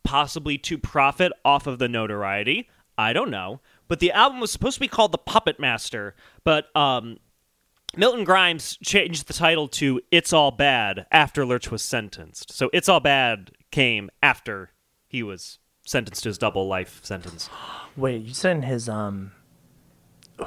[0.04, 2.70] possibly to profit off of the notoriety.
[2.98, 3.62] I don't know.
[3.90, 6.16] But the album was supposed to be called The Puppet Master,
[6.46, 7.18] but um,
[7.98, 12.54] Milton Grimes changed the title to It's All Bad after Lurch was sentenced.
[12.54, 14.72] So It's All Bad came after
[15.08, 17.50] he was sentenced to his double life sentence.
[17.98, 19.32] Wait, you said his um.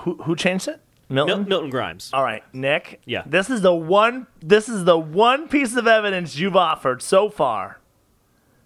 [0.01, 0.81] Who who changed it?
[1.11, 1.49] Mil- Milton.
[1.49, 2.11] Milton Grimes.
[2.15, 3.03] All right, Nick.
[3.05, 3.25] Yeah.
[3.27, 4.27] This is the one.
[4.41, 7.81] This is the one piece of evidence you've offered so far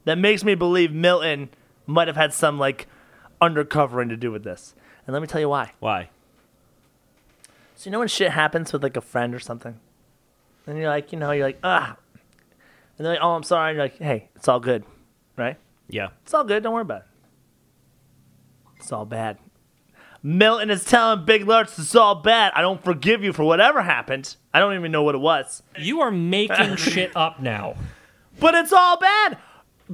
[0.05, 1.49] that makes me believe Milton
[1.87, 2.87] might have had some like
[3.41, 4.75] undercovering to do with this.
[5.07, 5.73] And let me tell you why.
[5.81, 6.11] Why?
[7.77, 9.79] So you know when shit happens with like a friend or something,
[10.67, 11.97] and you're like, you know, you're like, ah,
[12.99, 13.71] and they're like, oh, I'm sorry.
[13.71, 14.85] And you're like, hey, it's all good,
[15.37, 15.57] right?
[15.89, 16.09] Yeah.
[16.23, 16.63] It's all good.
[16.63, 17.07] Don't worry about it.
[18.79, 19.39] It's all bad.
[20.23, 22.53] Milton is telling Big Lurch it's all bad.
[22.57, 24.37] I don't forgive you for whatever happened.
[24.53, 25.63] I don't even know what it was.
[25.79, 27.77] You are making shit up now.
[28.41, 29.39] But it's all bad.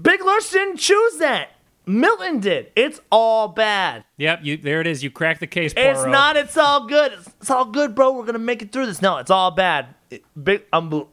[0.00, 1.50] Big Lurch didn't choose that.
[1.86, 2.70] Milton did.
[2.76, 4.04] It's all bad.
[4.16, 5.02] Yep, you there it is.
[5.02, 6.36] You cracked the case, It's not.
[6.36, 7.12] It's all good.
[7.12, 8.12] It's, it's all good, bro.
[8.12, 9.02] We're gonna make it through this.
[9.02, 9.94] No, it's all bad.
[10.10, 10.62] It- big.
[10.72, 11.06] Um, the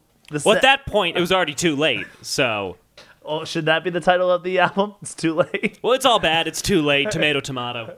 [0.46, 2.06] Well, at that point, it was already too late.
[2.22, 2.78] So,
[3.24, 4.94] oh, should that be the title of the album?
[5.02, 5.80] It's too late.
[5.82, 6.48] well, it's all bad.
[6.48, 7.10] It's too late.
[7.12, 7.98] Tomato, tomato.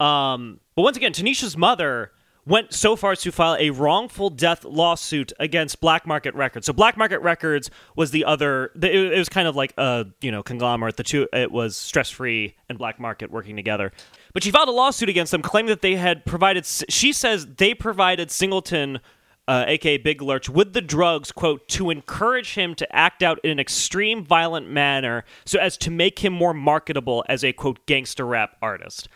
[0.00, 2.12] Um, but once again, Tanisha's mother
[2.48, 6.66] went so far as to file a wrongful death lawsuit against Black Market Records.
[6.66, 8.72] So Black Market Records was the other.
[8.80, 10.96] It was kind of like a you know conglomerate.
[10.96, 13.92] The two it was Stress Free and Black Market working together.
[14.32, 16.66] But she filed a lawsuit against them, claiming that they had provided.
[16.66, 19.00] She says they provided Singleton.
[19.46, 23.50] Uh, aka Big Lurch, with the drugs, quote, to encourage him to act out in
[23.50, 28.26] an extreme violent manner so as to make him more marketable as a, quote, gangster
[28.26, 29.08] rap artist.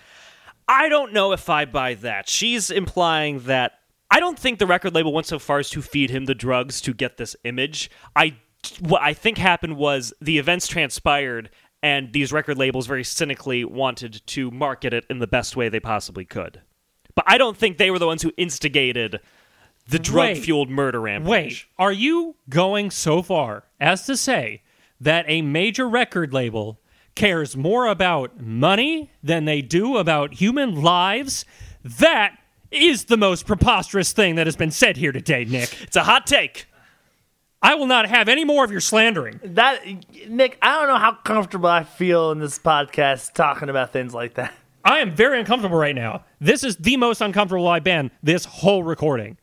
[0.68, 2.28] I don't know if I buy that.
[2.28, 3.72] She's implying that
[4.10, 6.80] I don't think the record label went so far as to feed him the drugs
[6.82, 7.90] to get this image.
[8.14, 8.36] I
[8.80, 11.50] what I think happened was the events transpired
[11.82, 15.80] and these record labels very cynically wanted to market it in the best way they
[15.80, 16.60] possibly could.
[17.14, 19.20] But I don't think they were the ones who instigated
[19.88, 21.28] the drug-fueled murder rampage.
[21.28, 24.62] Wait, are you going so far as to say
[25.00, 26.78] that a major record label
[27.14, 31.44] cares more about money than they do about human lives?
[31.84, 32.38] That
[32.70, 35.82] is the most preposterous thing that has been said here today, Nick.
[35.82, 36.66] It's a hot take.
[37.62, 39.40] I will not have any more of your slandering.
[39.44, 39.84] That
[40.28, 44.34] Nick, I don't know how comfortable I feel in this podcast talking about things like
[44.34, 44.52] that.
[44.84, 46.24] I am very uncomfortable right now.
[46.40, 49.38] This is the most uncomfortable I've been this whole recording.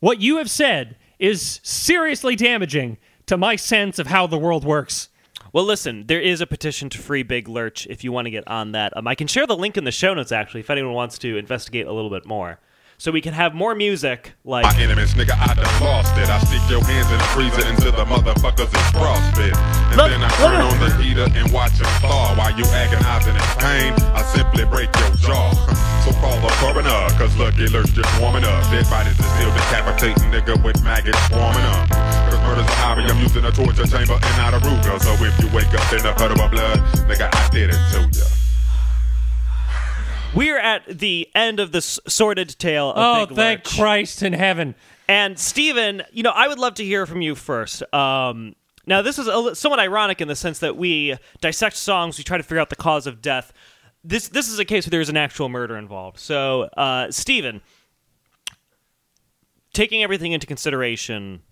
[0.00, 5.08] What you have said is seriously damaging to my sense of how the world works.
[5.54, 8.42] Well, listen, there is a petition to free Big Lurch if you want to get
[8.48, 8.90] on that.
[8.96, 11.38] Um, I can share the link in the show notes, actually, if anyone wants to
[11.38, 12.58] investigate a little bit more.
[12.98, 14.64] So we can have more music like.
[14.64, 16.26] My enemies, nigga, I done lost it.
[16.26, 19.54] I stick your hands in the freezer until the motherfuckers is frostbit.
[19.94, 22.34] And Look, then I turn on the heater and watch them thaw.
[22.34, 25.54] While you agonizing in pain, I simply break your jaw.
[26.04, 28.62] So call the coroner, cause Lucky Lurch just warming up.
[28.64, 32.03] Dead bodies is still decapitating, nigga, with maggots swarming up.
[32.54, 35.00] Cause murder's a hobby, I'm using a torture chamber and not a Ruger.
[35.00, 36.78] So if you wake up in a puddle of blood,
[37.08, 38.24] nigga, I did it to ya.
[40.36, 43.76] We're at the end of this sordid tale of Oh, Big thank Lurch.
[43.76, 44.76] Christ in heaven.
[45.08, 47.82] And Steven, you know, I would love to hear from you first.
[47.92, 48.54] Um,
[48.86, 52.36] now, this is a, somewhat ironic in the sense that we dissect songs, we try
[52.36, 53.52] to figure out the cause of death.
[54.04, 56.20] This this is a case where there's an actual murder involved.
[56.20, 57.62] So, uh, Steven,
[59.72, 61.42] taking everything into consideration,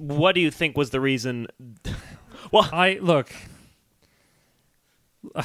[0.00, 1.46] what do you think was the reason?
[2.52, 3.32] well, I look.
[5.34, 5.42] All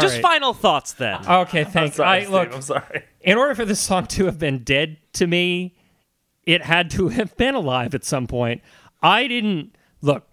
[0.00, 0.22] just right.
[0.22, 1.20] final thoughts then.
[1.26, 1.96] Uh, okay, thanks.
[1.96, 2.54] Sorry, I Steve, look.
[2.54, 3.04] I'm sorry.
[3.20, 5.76] in order for this song to have been dead to me,
[6.44, 8.62] it had to have been alive at some point.
[9.02, 10.26] I didn't look.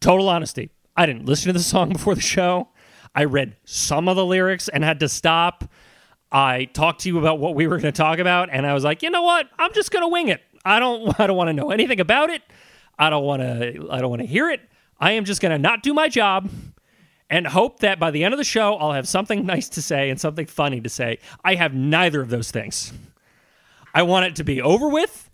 [0.00, 0.70] Total honesty.
[0.96, 2.68] I didn't listen to the song before the show.
[3.14, 5.64] I read some of the lyrics and had to stop.
[6.32, 8.82] I talked to you about what we were going to talk about, and I was
[8.82, 9.48] like, you know what?
[9.56, 10.42] I'm just going to wing it.
[10.64, 11.18] I don't.
[11.20, 12.42] I don't want to know anything about it.
[12.98, 13.88] I don't want to.
[13.90, 14.60] I don't want to hear it.
[14.98, 16.50] I am just going to not do my job
[17.28, 20.10] and hope that by the end of the show I'll have something nice to say
[20.10, 21.18] and something funny to say.
[21.44, 22.92] I have neither of those things.
[23.92, 25.30] I want it to be over with.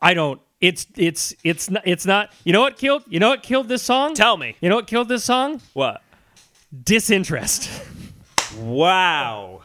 [0.00, 0.40] I don't.
[0.60, 2.32] It's it's it's not, it's not.
[2.44, 3.04] You know what killed?
[3.08, 4.14] You know what killed this song?
[4.14, 4.56] Tell me.
[4.60, 5.60] You know what killed this song?
[5.72, 6.02] What?
[6.82, 7.70] Disinterest.
[8.56, 9.62] Wow.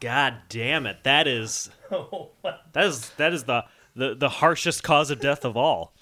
[0.00, 0.98] God damn it.
[1.04, 3.64] That is oh that is that is the,
[3.98, 5.92] the the harshest cause of death of all.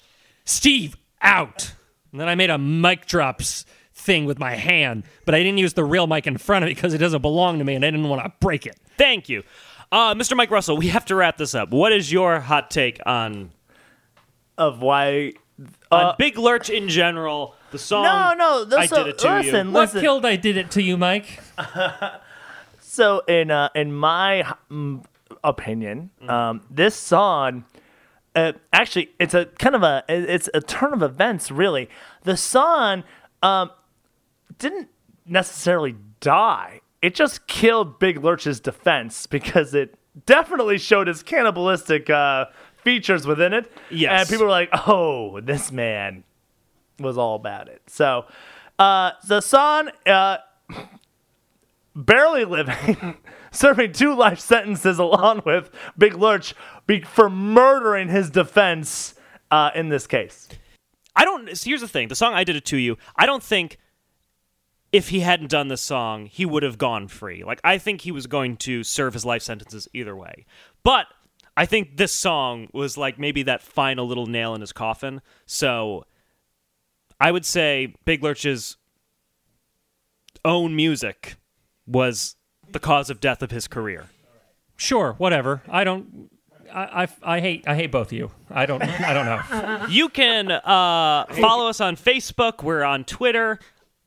[0.45, 1.73] Steve out.
[2.11, 5.73] And then I made a mic drops thing with my hand, but I didn't use
[5.73, 7.91] the real mic in front of it because it doesn't belong to me and I
[7.91, 8.77] didn't want to break it.
[8.97, 9.43] Thank you.
[9.91, 10.35] Uh, Mr.
[10.37, 11.69] Mike Russell, we have to wrap this up.
[11.71, 13.51] What is your hot take on
[14.57, 15.33] Of why?
[15.91, 17.55] on Big Lurch in general?
[17.71, 18.77] The song No, no.
[18.77, 19.73] I This, uh, did it to listen, you.
[19.73, 20.01] What listen.
[20.01, 21.39] killed I did it to you, Mike?
[22.79, 25.03] So in uh, in my mm,
[25.43, 26.29] opinion, Mm.
[26.29, 27.63] um, this song.
[28.37, 31.49] Uh, actually, it's a kind of a it's a turn of events.
[31.49, 31.89] Really,
[32.23, 33.03] the song
[33.41, 33.71] um,
[34.59, 34.89] didn't
[35.25, 36.81] necessarily die.
[37.01, 42.45] It just killed Big Lurch's defense because it definitely showed his cannibalistic uh,
[42.83, 43.71] features within it.
[43.89, 44.21] Yes.
[44.21, 46.23] and people were like, "Oh, this man
[46.99, 48.25] was all about it." So,
[48.77, 49.89] uh, the song.
[50.05, 50.37] Uh,
[51.95, 53.17] barely living,
[53.57, 56.53] serving two life sentences along with Big Lurch
[57.05, 59.15] for murdering his defense
[59.51, 60.47] uh, in this case.
[61.15, 61.47] I don't.
[61.47, 63.77] Here's the thing: the song "I Did It to You." I don't think
[64.91, 67.43] if he hadn't done this song, he would have gone free.
[67.43, 70.45] Like I think he was going to serve his life sentences either way.
[70.83, 71.07] But
[71.57, 75.21] I think this song was like maybe that final little nail in his coffin.
[75.45, 76.05] So
[77.19, 78.77] I would say Big Lurch's
[80.45, 81.35] own music
[81.87, 82.35] was
[82.71, 84.05] the cause of death of his career.
[84.75, 85.61] Sure, whatever.
[85.69, 86.29] I don't.
[86.73, 87.07] I, I,
[87.37, 88.31] I hate I hate both of you.
[88.49, 89.85] I don't I don't know.
[89.89, 92.63] You can uh, follow us on Facebook.
[92.63, 93.59] We're on Twitter.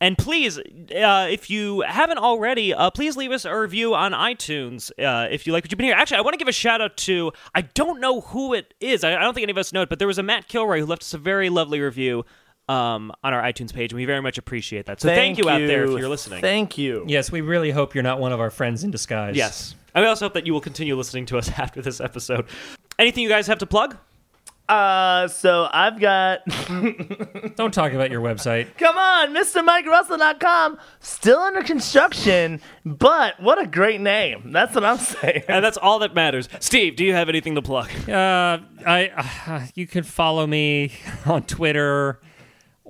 [0.03, 4.91] And please, uh, if you haven't already, uh, please leave us a review on iTunes
[4.99, 6.01] uh, if you like what you've been hearing.
[6.01, 9.05] Actually, I want to give a shout out to, I don't know who it is.
[9.05, 10.81] I, I don't think any of us know it, but there was a Matt Kilroy
[10.81, 12.25] who left us a very lovely review
[12.71, 15.01] um, on our iTunes page, and we very much appreciate that.
[15.01, 16.41] So thank, you out there if you're listening.
[16.41, 17.05] Thank you.
[17.09, 19.37] Yes, we really hope you're not one of our friends in disguise.
[19.37, 19.75] yes.
[19.93, 22.47] And we also hope that you will continue listening to us after this episode.
[22.97, 23.97] Anything you guys have to plug?
[24.68, 26.43] Uh, so I've got.
[27.57, 28.68] Don't talk about your website.
[28.79, 30.79] Come on, MrMikeRussell.com.
[31.01, 34.53] Still under construction, but what a great name.
[34.53, 35.43] That's what I'm saying.
[35.49, 36.49] And that's all that matters.
[36.61, 37.89] Steve, do you have anything to plug?
[38.09, 39.11] Uh, I
[39.49, 40.93] uh, you can follow me
[41.27, 42.21] on Twitter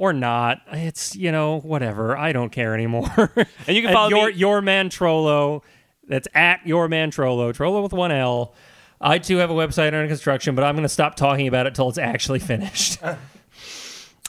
[0.01, 0.62] or not.
[0.72, 2.16] It's you know whatever.
[2.16, 3.30] I don't care anymore.
[3.66, 5.62] And you can follow your me- your man Trollo.
[6.09, 7.53] That's at your man Trollo.
[7.53, 8.55] Trollo with one L.
[8.98, 11.74] I too have a website under construction, but I'm going to stop talking about it
[11.74, 12.98] till it's actually finished.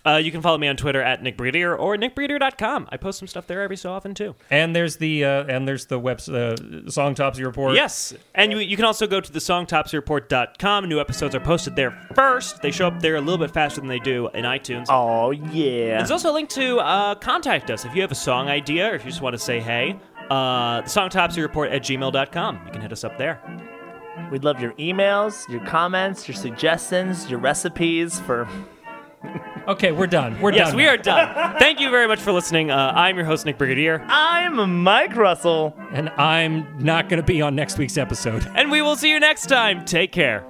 [0.06, 2.88] Uh, you can follow me on Twitter at Nick Breeder or nickbreeder.com.
[2.92, 4.36] I post some stuff there every so often too.
[4.50, 6.56] and there's the uh, and there's the web uh,
[6.88, 7.76] Songtopsy Report.
[7.76, 8.14] Yes.
[8.34, 10.90] And you, you can also go to the songtopsyreport.com.
[10.90, 12.62] New episodes are posted there first.
[12.62, 14.88] They show up there a little bit faster than they do in iTunes.
[14.90, 15.98] Oh, yeah.
[15.98, 18.96] There's also a link to uh, contact us if you have a song idea or
[18.96, 20.00] if you just want to say hey.
[20.30, 22.62] Uh, the songtopsyreport at gmail.com.
[22.66, 23.40] You can hit us up there.
[24.32, 28.48] We'd love your emails, your comments, your suggestions, your recipes for.
[29.68, 30.40] Okay, we're done.
[30.42, 30.78] We're Yes, done.
[30.78, 30.90] we now.
[30.94, 31.56] are done.
[31.60, 32.72] Thank you very much for listening.
[32.72, 35.76] Uh, I'm your host, Nick Brigadier, I'm Mike Russell.
[35.92, 38.50] And I'm not going to be on next week's episode.
[38.56, 39.86] and we will see you next time.
[39.86, 40.44] Take care.